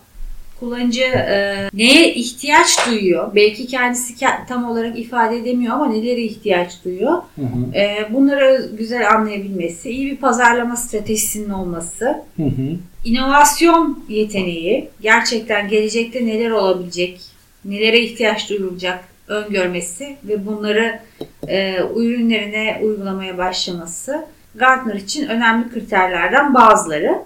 Kullanıcı 0.61 1.03
e, 1.03 1.69
neye 1.75 2.15
ihtiyaç 2.15 2.87
duyuyor? 2.87 3.35
Belki 3.35 3.67
kendisi 3.67 4.15
tam 4.49 4.71
olarak 4.71 4.99
ifade 4.99 5.37
edemiyor 5.37 5.75
ama 5.75 5.87
nelere 5.87 6.23
ihtiyaç 6.23 6.85
duyuyor? 6.85 7.13
Hı 7.13 7.43
hı. 7.43 7.77
E, 7.79 8.09
bunları 8.11 8.71
güzel 8.79 9.11
anlayabilmesi, 9.11 9.91
iyi 9.91 10.11
bir 10.11 10.17
pazarlama 10.17 10.77
stratejisinin 10.77 11.51
olması, 11.51 12.05
hı 12.37 12.43
hı. 12.43 12.77
inovasyon 13.05 14.05
yeteneği, 14.09 14.89
gerçekten 15.01 15.69
gelecekte 15.69 16.27
neler 16.27 16.51
olabilecek, 16.51 17.21
nelere 17.65 18.01
ihtiyaç 18.01 18.51
duyulacak 18.51 19.05
öngörmesi 19.29 20.17
ve 20.25 20.47
bunları 20.47 21.01
e, 21.49 21.77
ürünlerine 21.97 22.81
uygulamaya 22.83 23.39
başlaması 23.39 24.27
Gartner 24.55 24.95
için 24.95 25.29
önemli 25.29 25.71
kriterlerden 25.71 26.55
bazıları. 26.55 27.19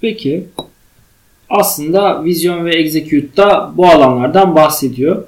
Peki 0.00 0.46
aslında 1.50 2.24
Vision 2.24 2.64
ve 2.64 2.74
Execute'da 2.74 3.72
bu 3.76 3.86
alanlardan 3.86 4.54
bahsediyor. 4.54 5.22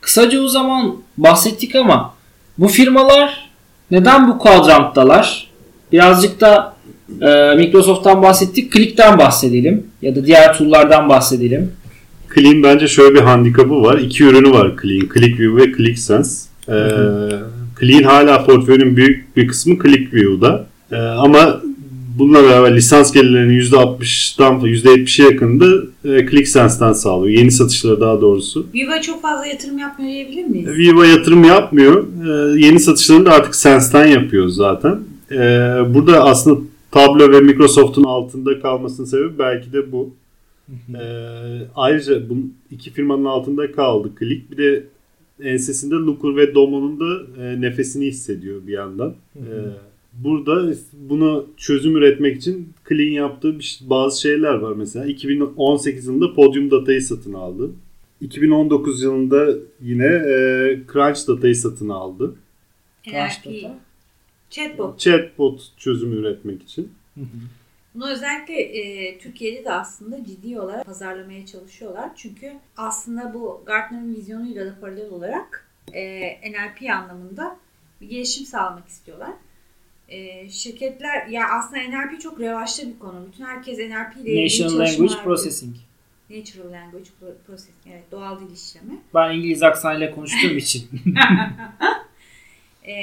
Kısaca 0.00 0.40
o 0.40 0.48
zaman 0.48 0.96
bahsettik 1.18 1.74
ama 1.74 2.14
bu 2.58 2.68
firmalar 2.68 3.50
neden 3.90 4.28
bu 4.28 4.38
kuadranttalar? 4.38 5.48
Birazcık 5.92 6.40
da 6.40 6.74
e, 7.20 7.54
Microsoft'tan 7.56 8.22
bahsettik. 8.22 8.72
Click'ten 8.72 9.18
bahsedelim 9.18 9.86
ya 10.02 10.16
da 10.16 10.26
diğer 10.26 10.58
tool'lardan 10.58 11.08
bahsedelim. 11.08 11.72
Clean 12.34 12.62
bence 12.62 12.88
şöyle 12.88 13.14
bir 13.14 13.20
handikapı 13.20 13.82
var. 13.82 13.98
İki 13.98 14.24
ürünü 14.24 14.50
var 14.50 14.72
Clean. 14.82 15.08
ClickView 15.14 15.56
ve 15.56 15.76
ClickSense. 15.76 16.48
Ee, 16.68 16.72
Clean 17.80 18.02
hala 18.02 18.44
portföyünün 18.44 18.96
büyük 18.96 19.36
bir 19.36 19.48
kısmı 19.48 19.78
ClickView'da. 19.82 20.66
Ee, 20.92 20.96
ama 20.96 21.60
bununla 22.18 22.42
beraber 22.44 22.76
lisans 22.76 23.12
gelirlerinin 23.12 23.60
%60'dan 23.60 24.60
%70'e 24.60 25.24
yakında 25.24 25.66
e, 26.04 26.26
ClickSense'den 26.30 26.92
sağlıyor. 26.92 27.38
Yeni 27.38 27.50
satışları 27.50 28.00
daha 28.00 28.20
doğrusu. 28.20 28.66
Viva 28.74 29.00
çok 29.00 29.22
fazla 29.22 29.46
yatırım 29.46 29.78
yapmıyor 29.78 30.12
diyebilir 30.12 30.44
miyiz? 30.44 30.68
Viva 30.68 31.06
yatırım 31.06 31.44
yapmıyor. 31.44 32.04
Ee, 32.04 32.60
yeni 32.60 32.80
satışlarını 32.80 33.26
da 33.26 33.32
artık 33.32 33.54
Sense'den 33.54 34.06
yapıyor 34.06 34.48
zaten. 34.48 34.98
Ee, 35.30 35.36
burada 35.94 36.24
aslında 36.24 36.60
Tableau 36.90 37.32
ve 37.32 37.40
Microsoft'un 37.40 38.04
altında 38.04 38.60
kalmasının 38.60 39.06
sebebi 39.06 39.38
belki 39.38 39.72
de 39.72 39.92
bu. 39.92 40.14
Ee, 40.70 41.02
ayrıca 41.74 42.28
bu 42.28 42.36
iki 42.70 42.90
firmanın 42.90 43.24
altında 43.24 43.72
kaldı 43.72 44.10
Click. 44.18 44.50
Bir 44.50 44.56
de 44.56 44.84
ensesinde 45.42 45.94
Looker 45.94 46.36
ve 46.36 46.54
Domo'nun 46.54 47.00
da 47.00 47.42
e, 47.42 47.60
nefesini 47.60 48.06
hissediyor 48.06 48.66
bir 48.66 48.72
yandan. 48.72 49.14
Ee, 49.36 49.40
burada 50.18 50.74
bunu 50.92 51.46
çözüm 51.56 51.96
üretmek 51.96 52.36
için 52.36 52.72
Clean 52.88 53.12
yaptığı 53.12 53.58
bir, 53.58 53.80
bazı 53.82 54.20
şeyler 54.20 54.54
var 54.54 54.72
mesela. 54.72 55.06
2018 55.06 56.06
yılında 56.06 56.34
Podium 56.34 56.70
Data'yı 56.70 57.02
satın 57.02 57.32
aldı. 57.32 57.70
2019 58.20 59.02
yılında 59.02 59.48
yine 59.80 60.06
e, 60.06 60.80
Crunch 60.92 61.28
Data'yı 61.28 61.56
satın 61.56 61.88
aldı. 61.88 62.34
Crunch. 63.04 63.44
Data. 63.44 63.78
Chatbot. 64.50 64.98
Chatbot 64.98 65.72
çözümü 65.76 66.16
üretmek 66.16 66.62
için. 66.62 66.92
Bunu 67.94 68.10
özellikle 68.10 68.60
e, 68.60 69.18
Türkiye'de 69.18 69.64
de 69.64 69.72
aslında 69.72 70.24
ciddi 70.24 70.60
olarak 70.60 70.86
pazarlamaya 70.86 71.46
çalışıyorlar. 71.46 72.10
Çünkü 72.16 72.52
aslında 72.76 73.34
bu 73.34 73.62
Gartner'ın 73.66 74.14
vizyonuyla 74.14 74.66
da 74.66 74.80
paralel 74.80 75.10
olarak 75.10 75.68
e, 75.92 76.30
NLP 76.50 76.90
anlamında 76.90 77.56
bir 78.00 78.08
gelişim 78.08 78.46
sağlamak 78.46 78.88
istiyorlar. 78.88 79.32
E, 80.08 80.48
şirketler 80.50 81.26
ya 81.26 81.48
aslında 81.58 81.82
NLP 81.82 82.20
çok 82.20 82.40
revaçta 82.40 82.86
bir 82.86 82.98
konu. 82.98 83.26
Bütün 83.32 83.44
herkes 83.44 83.78
NLP 83.78 84.16
ile 84.16 84.30
ilgili 84.44 84.44
Natural 84.64 84.78
çalışmalar 84.78 85.10
Language. 85.10 85.24
Processing. 85.24 85.76
Natural 86.30 86.72
Language 86.72 87.08
Pro- 87.22 87.36
Processing. 87.46 87.76
Evet, 87.90 88.04
doğal 88.12 88.40
dil 88.40 88.54
işlemi. 88.54 89.00
Ben 89.14 89.34
İngiliz 89.34 89.62
aksanıyla 89.62 90.14
konuştuğum 90.14 90.56
için. 90.56 90.88
E, 92.86 92.94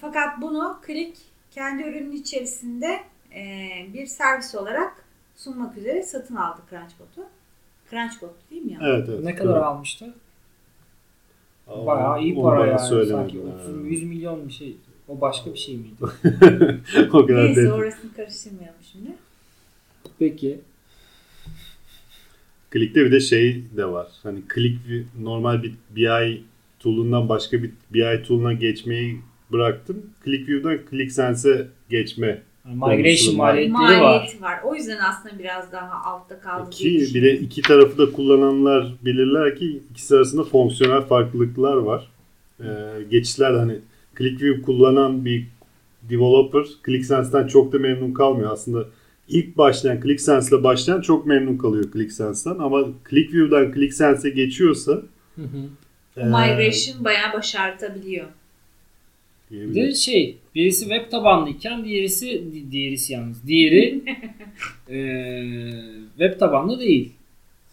fakat 0.00 0.40
bunu 0.40 0.80
Click 0.86 1.18
kendi 1.50 1.82
ürünün 1.82 2.12
içerisinde 2.12 3.00
e, 3.34 3.68
bir 3.94 4.06
servis 4.06 4.54
olarak 4.54 5.04
sunmak 5.36 5.76
üzere 5.76 6.02
satın 6.02 6.36
aldı 6.36 6.60
Crunchbot'u. 6.70 7.26
Crunchbot 7.90 8.50
değil 8.50 8.62
mi 8.62 8.72
ya? 8.72 8.78
Evet, 8.82 9.08
evet. 9.08 9.24
ne 9.24 9.34
kadar 9.34 9.56
almıştı? 9.56 10.14
Aa, 11.68 11.86
Bayağı 11.86 12.22
iyi 12.22 12.34
para 12.42 12.66
yani. 12.66 12.78
Sanki 12.78 12.88
söylemediler. 12.88 13.42
30, 13.68 13.86
100 13.90 14.02
milyon 14.02 14.48
bir 14.48 14.52
şey. 14.52 14.76
O 15.08 15.20
başka 15.20 15.52
bir 15.54 15.58
şey 15.58 15.76
miydi? 15.76 15.96
o 17.12 17.26
kadar 17.26 17.44
Neyse 17.44 17.60
değil. 17.60 17.72
orasını 17.72 18.12
karıştırmayalım 18.16 18.78
şimdi. 18.92 19.10
Peki. 20.18 20.60
Click'te 22.72 23.04
bir 23.04 23.12
de 23.12 23.20
şey 23.20 23.62
de 23.76 23.84
var. 23.84 24.06
Hani 24.22 24.38
Click 24.54 24.78
normal 25.20 25.62
bir 25.62 25.74
BI 25.90 26.42
tool'undan 26.80 27.28
başka 27.28 27.62
bir 27.62 27.70
BI 27.90 28.22
tool'una 28.22 28.52
geçmeyi 28.52 29.20
bıraktım. 29.52 30.02
ClickView'dan 30.24 30.78
ClickSense'e 30.90 31.66
geçme. 31.90 32.42
Migration 32.64 33.36
maliyetleri 33.36 34.00
var. 34.00 34.00
Maliyeti 34.00 34.42
var. 34.42 34.60
O 34.64 34.74
yüzden 34.74 34.98
aslında 34.98 35.38
biraz 35.38 35.72
daha 35.72 36.04
altta 36.04 36.40
kaldı 36.40 36.70
diye 36.78 37.06
Ki 37.06 37.14
bir 37.14 37.22
de 37.22 37.38
iki 37.38 37.62
tarafı 37.62 37.98
da 37.98 38.12
kullananlar 38.12 38.94
bilirler 39.04 39.56
ki 39.58 39.82
ikisi 39.90 40.16
arasında 40.16 40.44
fonksiyonel 40.44 41.02
farklılıklar 41.02 41.76
var. 41.76 42.08
Ee, 42.60 42.64
geçişler 43.10 43.54
de 43.54 43.58
hani 43.58 43.78
ClickView 44.18 44.62
kullanan 44.62 45.24
bir 45.24 45.46
developer 46.10 46.64
ClickSense'den 46.86 47.46
çok 47.46 47.72
da 47.72 47.78
memnun 47.78 48.12
kalmıyor. 48.12 48.50
Aslında 48.52 48.84
ilk 49.28 49.56
başlayan 49.58 50.00
ClickSense 50.02 50.56
ile 50.56 50.64
başlayan 50.64 51.00
çok 51.00 51.26
memnun 51.26 51.56
kalıyor 51.58 51.84
ClickSense'den 51.92 52.58
ama 52.58 52.84
ClickView'dan 53.10 53.72
ClickSense'e 53.72 54.30
geçiyorsa 54.30 54.92
Hı 55.36 55.42
hı. 55.42 56.20
e, 56.20 56.24
Migration 56.24 57.04
bayağı 57.04 57.32
başartabiliyor. 57.32 58.26
Bir 59.50 59.92
şey, 59.92 60.36
birisi 60.54 60.80
web 60.80 61.10
tabanlıyken 61.10 61.84
diğerisi 61.84 62.26
di- 62.26 62.70
diğerisi 62.72 63.12
yalnız. 63.12 63.46
Diğeri 63.46 64.00
eee, 64.90 65.82
web 66.18 66.38
tabanlı 66.40 66.80
değil. 66.80 67.12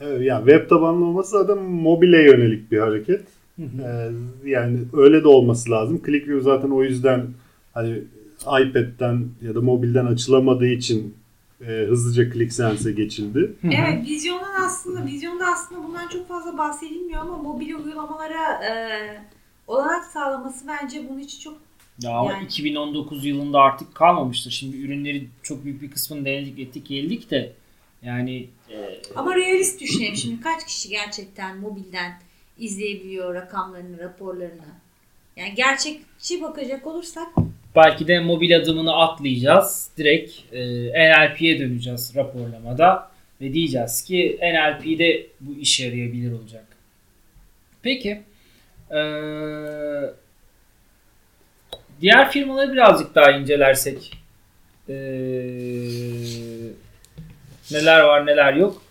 Evet, 0.01 0.21
yani 0.21 0.45
web 0.49 0.69
tabanlı 0.69 1.05
olması 1.05 1.31
zaten 1.31 1.57
mobile 1.63 2.23
yönelik 2.23 2.71
bir 2.71 2.77
hareket. 2.79 3.21
Ee, 3.59 4.11
yani 4.45 4.79
öyle 4.93 5.23
de 5.23 5.27
olması 5.27 5.71
lazım. 5.71 6.01
ClickView 6.05 6.41
zaten 6.41 6.69
o 6.69 6.83
yüzden 6.83 7.27
hani 7.73 8.01
iPad'den 8.41 9.25
ya 9.41 9.55
da 9.55 9.61
mobilden 9.61 10.05
açılamadığı 10.05 10.67
için 10.67 11.15
e, 11.61 11.65
hızlıca 11.65 12.33
ClickSense'e 12.33 12.91
geçildi. 12.91 13.53
Evet, 13.63 14.07
vizyonun 14.07 14.63
aslında 14.65 15.05
vizyonda 15.05 15.45
aslında 15.45 15.83
bundan 15.83 16.07
çok 16.07 16.27
fazla 16.27 16.57
bahsedilmiyor 16.57 17.21
ama 17.21 17.37
mobil 17.37 17.73
uygulamalara 17.73 18.63
e, 18.65 18.71
olanak 19.67 20.05
sağlaması 20.05 20.67
bence 20.67 21.09
bunun 21.09 21.19
için 21.19 21.39
çok 21.39 21.57
Ya 22.01 22.11
ama 22.17 22.31
Yani. 22.31 22.45
2019 22.45 23.25
yılında 23.25 23.59
artık 23.59 23.95
kalmamıştır. 23.95 24.51
Şimdi 24.51 24.77
ürünleri 24.77 25.27
çok 25.43 25.65
büyük 25.65 25.81
bir 25.81 25.91
kısmını 25.91 26.25
denedik 26.25 26.59
ettik 26.59 26.85
geldik 26.87 27.31
de 27.31 27.53
yani 28.03 28.47
eee, 28.69 29.01
ama 29.15 29.35
realist 29.35 29.81
düşünelim 29.81 30.15
şimdi 30.15 30.41
kaç 30.41 30.65
kişi 30.65 30.89
gerçekten 30.89 31.57
mobilden 31.57 32.19
izleyebiliyor 32.57 33.33
rakamlarını, 33.33 33.99
raporlarını. 33.99 34.61
Yani 35.37 35.55
gerçekçi 35.55 36.41
bakacak 36.41 36.87
olursak 36.87 37.27
belki 37.75 38.07
de 38.07 38.19
mobil 38.19 38.57
adımını 38.57 38.95
atlayacağız. 38.95 39.89
Direkt 39.97 40.33
eee, 40.51 40.91
NLP'ye 40.93 41.59
döneceğiz 41.59 42.13
raporlamada 42.15 43.11
ve 43.41 43.53
diyeceğiz 43.53 44.03
ki 44.03 44.39
NLP'de 44.41 45.27
bu 45.41 45.55
işe 45.59 45.85
yarayabilir 45.85 46.31
olacak. 46.31 46.65
Peki 47.81 48.21
eee, 48.91 50.13
diğer 52.01 52.31
firmaları 52.31 52.73
birazcık 52.73 53.15
daha 53.15 53.31
incelersek 53.31 54.17
eee, 54.89 54.95
neler 57.71 57.99
var 58.01 58.25
neler 58.25 58.53
yok 58.53 58.81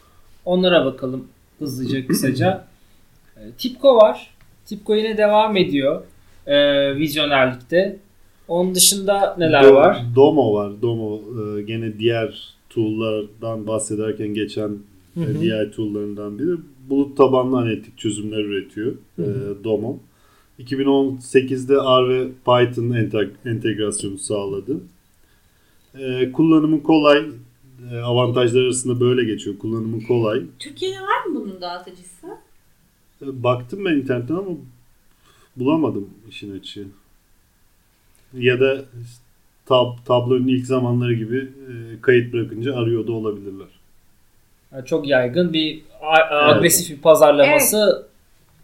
onlara 0.44 0.84
bakalım 0.84 1.28
hızlıca 1.58 2.06
kısaca. 2.06 2.64
E, 3.42 3.52
Tipco 3.58 3.96
var. 3.96 4.30
Tipco 4.66 4.94
yine 4.94 5.16
devam 5.18 5.56
ediyor 5.56 6.02
e, 6.46 6.56
vizyonerlikte. 6.96 7.96
Onun 8.48 8.74
dışında 8.74 9.36
neler 9.38 9.62
Do- 9.64 9.74
var? 9.74 10.02
Domo 10.16 10.54
var. 10.54 10.72
Domo 10.82 11.20
e, 11.58 11.62
gene 11.62 11.98
diğer 11.98 12.54
tool'lardan 12.70 13.66
bahsederken 13.66 14.28
geçen 14.34 14.78
e, 15.16 15.40
diğer 15.40 15.72
tool'larından 15.72 16.38
biri. 16.38 16.56
Bulut 16.90 17.16
tabanlı 17.16 17.58
analitik 17.58 17.98
çözümler 17.98 18.38
üretiyor 18.44 18.92
e. 19.18 19.24
Domo. 19.64 19.98
2018'de 20.60 21.74
R 21.74 22.08
ve 22.08 22.28
Python 22.28 22.90
ente- 22.90 23.30
entegrasyonu 23.46 24.18
sağladı. 24.18 24.76
E, 25.98 26.32
kullanımı 26.32 26.82
kolay. 26.82 27.24
E, 27.92 27.98
avantajlar 27.98 28.62
arasında 28.62 29.00
böyle 29.00 29.24
geçiyor. 29.24 29.58
Kullanımı 29.58 30.02
kolay. 30.06 30.42
Türkiye'de 30.58 31.00
var 31.00 31.26
mı 31.28 31.34
bunun 31.40 31.60
dağıtıcısı? 31.60 32.26
Baktım 33.22 33.84
ben 33.84 33.92
internetten 33.92 34.34
ama 34.34 34.50
bulamadım 35.56 36.10
işin 36.28 36.58
açığı. 36.58 36.86
Ya 38.34 38.60
da 38.60 38.84
tab 39.66 39.86
tablonun 40.04 40.48
ilk 40.48 40.66
zamanları 40.66 41.14
gibi 41.14 41.38
e, 41.38 42.00
kayıt 42.00 42.32
bırakınca 42.32 42.76
arıyor 42.76 43.06
da 43.06 43.12
olabilirler. 43.12 43.66
Yani 44.72 44.86
çok 44.86 45.08
yaygın 45.08 45.52
bir 45.52 45.82
agresif 46.30 46.96
bir 46.96 47.02
pazarlaması 47.02 48.06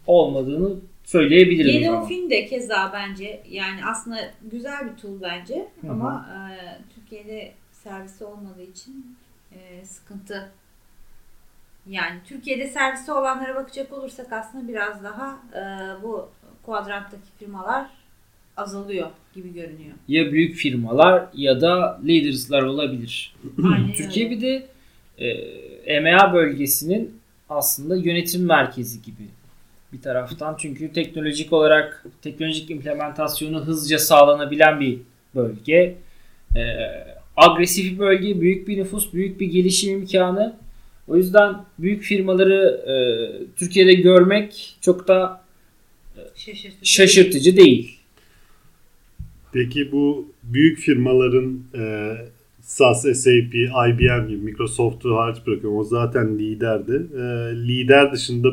olmadığını 0.07 0.75
söyleyebiliriz 1.03 1.75
o 1.75 1.79
zaman. 1.79 1.93
Yellowfin 1.93 2.29
de 2.29 2.45
keza 2.45 2.91
bence 2.93 3.43
yani 3.49 3.85
aslında 3.85 4.17
güzel 4.51 4.91
bir 4.91 5.01
tool 5.01 5.21
bence 5.21 5.67
Hı 5.81 5.87
hı. 5.87 5.91
ama 5.91 6.29
e, 6.33 6.37
Türkiye'de 6.95 7.51
servisi 7.71 8.25
olmadığı 8.25 8.63
için 8.63 9.17
e, 9.51 9.85
sıkıntı. 9.85 10.51
Yani 11.89 12.19
Türkiye'de 12.27 12.67
servisi 12.67 13.11
olanlara 13.11 13.55
bakacak 13.55 13.93
olursak 13.93 14.33
aslında 14.33 14.67
biraz 14.67 15.03
daha 15.03 15.39
e, 15.55 15.61
bu 16.03 16.29
kuadranttaki 16.65 17.27
firmalar 17.39 17.85
azalıyor 18.57 19.09
gibi 19.35 19.53
görünüyor. 19.53 19.95
Ya 20.07 20.31
büyük 20.31 20.55
firmalar 20.55 21.25
ya 21.33 21.61
da 21.61 21.99
leaders'lar 22.07 22.63
olabilir. 22.63 23.35
Aynen 23.73 23.93
Türkiye 23.97 24.25
öyle. 24.25 24.37
bir 24.37 24.41
de 24.41 24.67
e, 25.17 25.27
EMEA 25.95 26.33
bölgesinin 26.33 27.19
aslında 27.49 27.95
yönetim 27.95 28.45
merkezi 28.45 29.01
gibi 29.01 29.23
bir 29.93 30.01
taraftan. 30.01 30.55
Çünkü 30.59 30.93
teknolojik 30.93 31.53
olarak 31.53 32.05
teknolojik 32.21 32.69
implementasyonu 32.69 33.65
hızlıca 33.65 33.99
sağlanabilen 33.99 34.79
bir 34.79 34.99
bölge. 35.35 35.95
E, 36.55 36.61
agresif 37.37 37.91
bir 37.91 37.99
bölge, 37.99 38.41
büyük 38.41 38.67
bir 38.67 38.77
nüfus, 38.77 39.13
büyük 39.13 39.39
bir 39.39 39.47
gelişim 39.47 39.99
imkanı. 39.99 40.55
O 41.09 41.17
yüzden 41.17 41.55
büyük 41.79 42.03
firmaları 42.03 42.81
e, 42.87 42.95
Türkiye'de 43.55 43.93
görmek 43.93 44.75
çok 44.81 45.07
da 45.07 45.41
Şaşırtıcı. 46.35 46.85
şaşırtıcı 46.91 47.57
değil. 47.57 47.97
Peki 49.53 49.91
bu 49.91 50.31
büyük 50.43 50.79
firmaların 50.79 51.59
e, 51.75 52.13
SAS, 52.61 53.01
SAP, 53.01 53.55
IBM 53.89 54.27
gibi 54.27 54.37
Microsoft'u 54.37 55.15
hariç 55.17 55.37
bırakıyorum. 55.47 55.77
O 55.79 55.83
zaten 55.83 56.39
liderdi. 56.39 57.07
E, 57.15 57.21
lider 57.67 58.11
dışında 58.11 58.49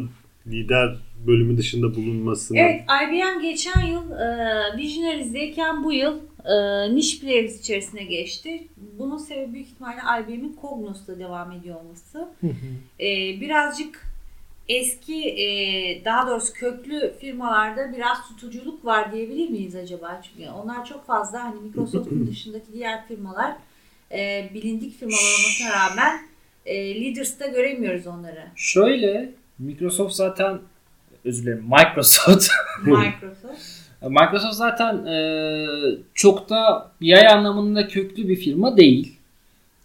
lider 0.46 0.96
bölümü 1.26 1.56
dışında 1.56 1.94
bulunmasını 1.96 2.58
Evet 2.58 2.80
IBM 2.82 3.42
geçen 3.42 3.86
yıl 3.86 4.10
e, 4.10 4.78
Visionaries'deyken 4.78 5.84
bu 5.84 5.92
yıl 5.92 6.14
e, 6.46 6.94
niche 6.94 7.20
players 7.20 7.60
içerisine 7.60 8.04
geçti. 8.04 8.66
Bunun 8.98 9.16
sebebi 9.16 9.52
büyük 9.52 9.66
ihtimalle 9.66 10.22
IBM'in 10.22 10.56
Cognos'ta 10.60 11.18
devam 11.18 11.52
ediyor 11.52 11.80
olması. 11.80 12.28
E, 13.00 13.06
birazcık 13.40 14.06
eski 14.68 15.28
e, 15.28 16.04
daha 16.04 16.26
doğrusu 16.26 16.52
köklü 16.52 17.14
firmalarda 17.20 17.92
biraz 17.92 18.28
tutuculuk 18.28 18.84
var 18.84 19.12
diyebilir 19.12 19.50
miyiz 19.50 19.74
acaba? 19.74 20.22
Çünkü 20.22 20.50
onlar 20.50 20.84
çok 20.84 21.06
fazla 21.06 21.44
hani 21.44 21.60
Microsoft'un 21.60 22.26
dışındaki 22.30 22.72
diğer 22.72 23.08
firmalar 23.08 23.56
e, 24.12 24.50
bilindik 24.54 24.98
firmalar 24.98 25.38
olmasına 25.38 25.70
rağmen 25.72 26.20
e, 26.66 27.00
Leaders'ta 27.00 27.46
göremiyoruz 27.46 28.06
onları. 28.06 28.44
Şöyle 28.56 29.32
Microsoft 29.58 30.14
zaten 30.14 30.58
özür 31.24 31.42
dilerim 31.42 31.64
Microsoft 31.64 32.48
Microsoft. 32.82 33.60
Microsoft 34.08 34.54
zaten 34.54 35.06
e, 35.06 35.66
çok 36.14 36.50
da 36.50 36.90
BI 37.00 37.28
anlamında 37.28 37.88
köklü 37.88 38.28
bir 38.28 38.36
firma 38.36 38.76
değil. 38.76 39.16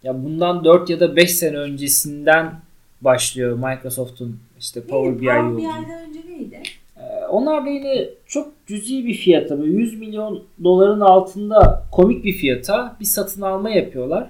Ya 0.04 0.24
bundan 0.24 0.64
4 0.66 0.90
ya 0.90 1.00
da 1.00 1.16
5 1.16 1.32
sene 1.36 1.58
öncesinden 1.58 2.54
başlıyor 3.02 3.56
Microsoft'un 3.58 4.40
işte 4.60 4.82
Power 4.82 5.22
BI 5.22 5.26
Power. 5.26 5.58
BI'den 5.58 6.10
önce 6.10 6.20
neydi? 6.30 6.62
Ee, 6.98 7.26
Onlar 7.30 7.66
da 7.66 7.70
yine 7.70 8.10
çok 8.28 8.48
cüzi 8.68 9.06
bir 9.06 9.14
fiyata, 9.14 9.60
böyle 9.60 9.72
100 9.72 10.00
milyon 10.00 10.44
doların 10.64 11.00
altında 11.00 11.84
komik 11.92 12.24
bir 12.24 12.34
fiyata 12.34 12.96
bir 13.00 13.06
satın 13.06 13.42
alma 13.42 13.70
yapıyorlar. 13.70 14.30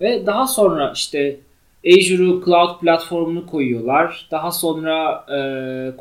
Ve 0.00 0.26
daha 0.26 0.46
sonra 0.46 0.92
işte 0.94 1.36
Azure'u 1.86 2.42
cloud 2.44 2.80
platformunu 2.80 3.46
koyuyorlar. 3.46 4.28
Daha 4.30 4.50
sonra 4.52 5.24
e, 5.28 5.34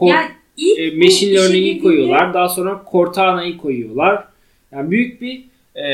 Yani 0.01 0.31
ilk 0.57 0.79
e, 0.79 0.97
machine 0.97 1.33
learning'i 1.35 1.79
koyuyorlar. 1.81 2.33
Daha 2.33 2.49
sonra 2.49 2.83
Cortana'yı 2.91 3.57
koyuyorlar. 3.57 4.27
Yani 4.71 4.91
büyük 4.91 5.21
bir 5.21 5.45
e, 5.75 5.89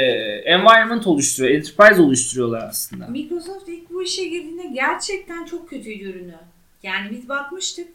environment 0.46 1.08
oluşturuyor, 1.08 1.56
enterprise 1.56 2.02
oluşturuyorlar 2.02 2.68
aslında. 2.70 3.08
Microsoft 3.08 3.70
ilk 3.70 3.90
bu 3.90 4.04
işe 4.04 4.24
girdiğinde 4.24 4.68
gerçekten 4.74 5.46
çok 5.46 5.70
kötüydü 5.70 6.04
ürünü. 6.04 6.36
Yani 6.84 7.12
biz 7.12 7.30
bakmıştık, 7.30 7.88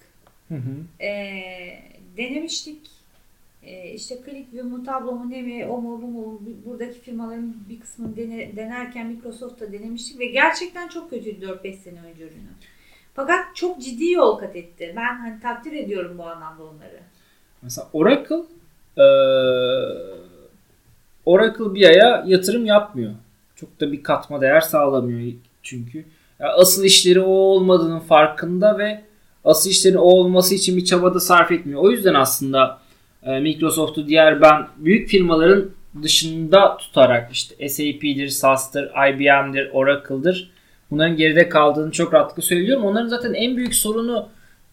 Hı 0.49 0.55
hı. 0.55 1.05
e, 1.05 1.09
denemiştik. 2.17 2.79
E, 3.63 3.91
işte 3.95 4.19
ClickView 4.25 4.63
mu, 4.63 4.85
tablo 4.85 5.13
mu, 5.13 5.31
ne 5.31 5.43
mi, 5.43 5.67
o 5.67 5.81
mu, 5.81 6.03
bu 6.03 6.07
mu, 6.07 6.41
buradaki 6.67 7.01
firmaların 7.01 7.57
bir 7.69 7.81
kısmını 7.81 8.17
dene, 8.17 8.57
denerken 8.57 9.07
Microsoft'ta 9.07 9.73
denemiştik 9.73 10.21
ve 10.21 10.27
gerçekten 10.27 10.89
çok 10.89 11.11
kötüydü 11.11 11.47
4-5 11.47 11.77
sene 11.77 11.99
önce 12.01 12.25
ürünü. 12.25 12.49
Fakat 13.19 13.57
çok 13.57 13.81
ciddi 13.81 14.11
yol 14.11 14.39
kat 14.39 14.57
etti. 14.57 14.93
Ben 14.97 15.19
hani 15.19 15.41
takdir 15.41 15.73
ediyorum 15.73 16.19
bu 16.19 16.23
anlamda 16.25 16.63
onları. 16.63 17.01
Mesela 17.63 17.89
Oracle 17.93 18.43
e, 18.97 19.07
Oracle 21.27 21.75
BI'ya 21.75 22.25
yatırım 22.27 22.67
yapmıyor. 22.67 23.13
Çok 23.57 23.81
da 23.81 23.93
bir 23.93 24.03
katma 24.03 24.41
değer 24.41 24.61
sağlamıyor 24.61 25.33
çünkü. 25.63 26.05
Ya 26.39 26.53
asıl 26.53 26.85
işleri 26.85 27.21
o 27.21 27.31
olmadığının 27.31 28.01
farkında 28.01 28.79
ve 28.79 29.01
asıl 29.45 29.71
işlerin 29.71 29.97
o 29.97 30.03
olması 30.03 30.55
için 30.55 30.77
bir 30.77 30.85
çabada 30.85 31.21
sarf 31.21 31.53
etmiyor. 31.53 31.81
O 31.83 31.91
yüzden 31.91 32.15
aslında 32.15 32.81
Microsoft'u 33.23 34.07
diğer 34.07 34.43
ben 34.43 34.67
büyük 34.77 35.09
firmaların 35.09 35.71
dışında 36.03 36.77
tutarak 36.77 37.33
işte 37.33 37.69
SAP'dir, 37.69 38.29
SaaS'tır, 38.29 38.91
IBM'dir, 39.09 39.71
Oracle'dır. 39.73 40.51
Bunların 40.91 41.17
geride 41.17 41.49
kaldığını 41.49 41.93
çok 41.93 42.15
rahatlıkla 42.15 42.43
söylüyorum. 42.43 42.85
Onların 42.85 43.09
zaten 43.09 43.35
en 43.35 43.57
büyük 43.57 43.75
sorunu 43.75 44.29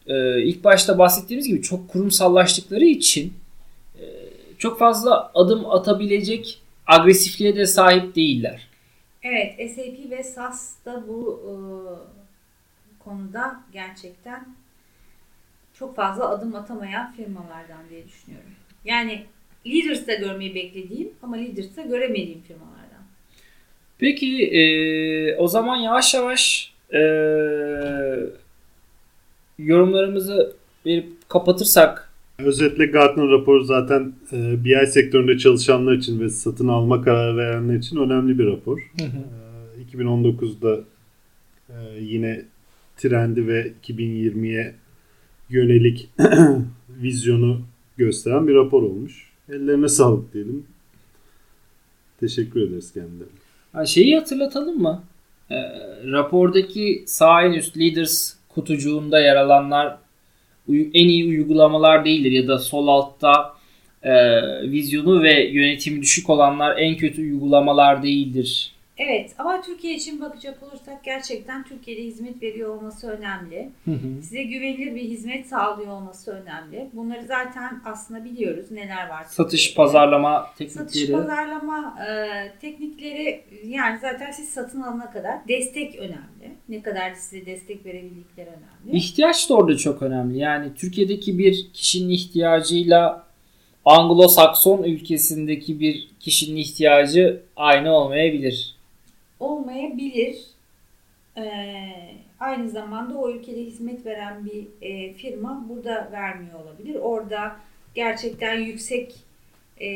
e, 0.07 0.41
ilk 0.41 0.63
başta 0.63 0.97
bahsettiğimiz 0.97 1.47
gibi 1.47 1.61
çok 1.61 1.89
kurumsallaştıkları 1.89 2.85
için 2.85 3.33
e, 3.99 4.03
çok 4.57 4.79
fazla 4.79 5.31
adım 5.33 5.69
atabilecek 5.69 6.61
agresifliğe 6.87 7.55
de 7.55 7.65
sahip 7.65 8.15
değiller. 8.15 8.67
Evet, 9.23 9.71
SAP 9.75 10.11
ve 10.11 10.23
SAS 10.23 10.75
da 10.85 11.03
bu 11.07 11.41
e, 11.43 11.53
konuda 13.03 13.59
gerçekten 13.73 14.47
çok 15.73 15.95
fazla 15.95 16.29
adım 16.29 16.55
atamayan 16.55 17.13
firmalardan 17.13 17.89
diye 17.89 18.07
düşünüyorum. 18.07 18.49
Yani 18.85 19.25
Leaders'ta 19.67 20.13
görmeyi 20.13 20.55
beklediğim 20.55 21.09
ama 21.23 21.35
Leaders'ta 21.35 21.81
göremediğim 21.81 22.41
firmalardan. 22.41 22.74
Peki 23.97 24.47
e, 24.47 25.35
o 25.35 25.47
zaman 25.47 25.75
yavaş 25.75 26.13
yavaş 26.13 26.73
e, 26.93 26.99
yorumlarımızı 29.59 30.53
verip 30.85 31.29
kapatırsak 31.29 32.05
Özetle 32.39 32.85
Gartner 32.85 33.29
raporu 33.29 33.63
zaten 33.63 34.13
e, 34.31 34.65
BI 34.65 34.87
sektöründe 34.87 35.37
çalışanlar 35.37 35.93
için 35.93 36.19
ve 36.19 36.29
satın 36.29 36.67
alma 36.67 37.01
kararı 37.01 37.37
verenler 37.37 37.75
için 37.75 37.97
önemli 37.97 38.39
bir 38.39 38.45
rapor. 38.45 38.91
E, 38.99 39.97
2019'da 39.97 40.79
e, 41.69 41.75
yine 41.99 42.45
trendi 42.97 43.47
ve 43.47 43.73
2020'ye 43.83 44.75
yönelik 45.49 46.09
vizyonu 46.89 47.61
gösteren 47.97 48.47
bir 48.47 48.55
rapor 48.55 48.83
olmuş. 48.83 49.31
Ellerine 49.49 49.87
sağlık 49.87 50.33
diyelim. 50.33 50.65
Teşekkür 52.19 52.61
ederiz 52.61 52.93
kendilerine. 52.93 53.44
Ha, 53.75 53.85
şeyi 53.85 54.15
hatırlatalım 54.15 54.81
mı? 54.81 55.03
E, 55.51 55.55
rapordaki 56.11 57.03
sağ 57.07 57.43
en 57.43 57.53
üst 57.53 57.77
Leaders 57.77 58.33
kutucuğunda 58.49 59.19
yer 59.19 59.35
alanlar 59.35 59.97
en 60.69 61.07
iyi 61.07 61.25
uygulamalar 61.27 62.05
değildir 62.05 62.31
ya 62.31 62.47
da 62.47 62.59
sol 62.59 62.87
altta 62.87 63.53
e, 64.03 64.11
vizyonu 64.71 65.23
ve 65.23 65.47
yönetimi 65.47 66.01
düşük 66.01 66.29
olanlar 66.29 66.77
en 66.77 66.97
kötü 66.97 67.21
uygulamalar 67.21 68.03
değildir. 68.03 68.71
Evet 68.97 69.31
ama 69.37 69.61
Türkiye 69.61 69.95
için 69.95 70.21
bakacak 70.21 70.63
olursak 70.63 71.03
gerçekten 71.03 71.63
Türkiye'de 71.63 72.03
hizmet 72.03 72.41
veriyor 72.41 72.75
olması 72.77 73.09
önemli. 73.09 73.69
Size 74.21 74.43
güvenilir 74.43 74.95
bir 74.95 75.01
hizmet 75.01 75.47
sağlıyor 75.47 75.91
olması 75.91 76.31
önemli. 76.31 76.89
Bunları 76.93 77.25
zaten 77.25 77.81
aslında 77.85 78.25
biliyoruz 78.25 78.71
neler 78.71 79.09
var. 79.09 79.23
Satış, 79.23 79.61
Türkiye'de. 79.67 79.75
pazarlama 79.75 80.47
Satış 80.57 80.73
teknikleri. 80.75 81.11
pazarlama 81.11 81.95
e, 82.07 82.59
teknikleri 82.61 83.41
yani 83.65 83.99
zaten 84.01 84.31
siz 84.31 84.49
satın 84.49 84.81
alana 84.81 85.11
kadar 85.11 85.47
destek 85.47 85.95
önemli. 85.95 86.55
Ne 86.69 86.81
kadar 86.81 87.13
size 87.13 87.45
destek 87.45 87.85
verebildikleri 87.85 88.49
önemli. 88.49 88.97
İhtiyaç 88.97 89.49
da 89.49 89.53
orada 89.53 89.77
çok 89.77 90.01
önemli. 90.01 90.37
Yani 90.37 90.75
Türkiye'deki 90.75 91.37
bir 91.39 91.67
kişinin 91.73 92.09
ihtiyacıyla 92.09 93.25
Anglo-Sakson 93.85 94.83
ülkesindeki 94.85 95.79
bir 95.79 96.07
kişinin 96.19 96.57
ihtiyacı 96.57 97.41
aynı 97.55 97.93
olmayabilir. 97.93 98.74
Olmayabilir. 99.45 100.37
E, 101.37 101.45
aynı 102.39 102.69
zamanda 102.69 103.17
o 103.17 103.31
ülkede 103.31 103.61
hizmet 103.61 104.05
veren 104.05 104.45
bir 104.45 104.67
e, 104.81 105.13
firma 105.13 105.65
burada 105.69 106.09
vermiyor 106.11 106.59
olabilir. 106.59 106.95
Orada 107.01 107.55
gerçekten 107.95 108.55
yüksek 108.55 109.15
e, 109.81 109.87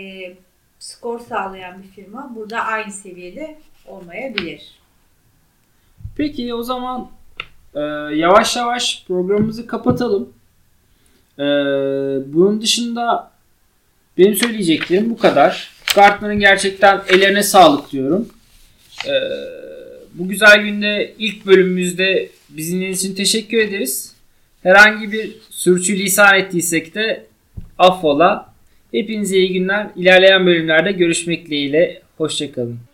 skor 0.79 1.19
sağlayan 1.19 1.83
bir 1.83 1.87
firma 1.87 2.31
burada 2.35 2.59
aynı 2.59 2.91
seviyede 2.91 3.57
olmayabilir. 3.87 4.79
Peki 6.17 6.53
o 6.53 6.63
zaman 6.63 7.09
e, 7.75 7.79
yavaş 8.15 8.55
yavaş 8.55 9.05
programımızı 9.07 9.67
kapatalım. 9.67 10.33
E, 11.39 11.43
bunun 12.33 12.61
dışında 12.61 13.31
benim 14.17 14.35
söyleyeceklerim 14.35 15.09
bu 15.09 15.17
kadar. 15.17 15.71
Gartner'ın 15.95 16.39
gerçekten 16.39 17.01
ellerine 17.07 17.43
sağlık 17.43 17.91
diyorum. 17.91 18.29
E, 19.07 19.13
bu 20.13 20.29
güzel 20.29 20.61
günde 20.61 21.13
ilk 21.19 21.45
bölümümüzde 21.45 22.29
bizimle 22.49 22.89
için 22.89 23.15
teşekkür 23.15 23.57
ederiz. 23.57 24.15
Herhangi 24.63 25.11
bir 25.11 25.31
sürçülisan 25.49 26.35
ettiysek 26.35 26.95
de 26.95 27.25
affola. 27.77 28.53
Hepinize 28.91 29.37
iyi 29.37 29.53
günler. 29.53 29.87
İlerleyen 29.95 30.45
bölümlerde 30.45 30.91
görüşmek 30.91 31.45
dileğiyle. 31.45 32.01
Hoşçakalın. 32.17 32.88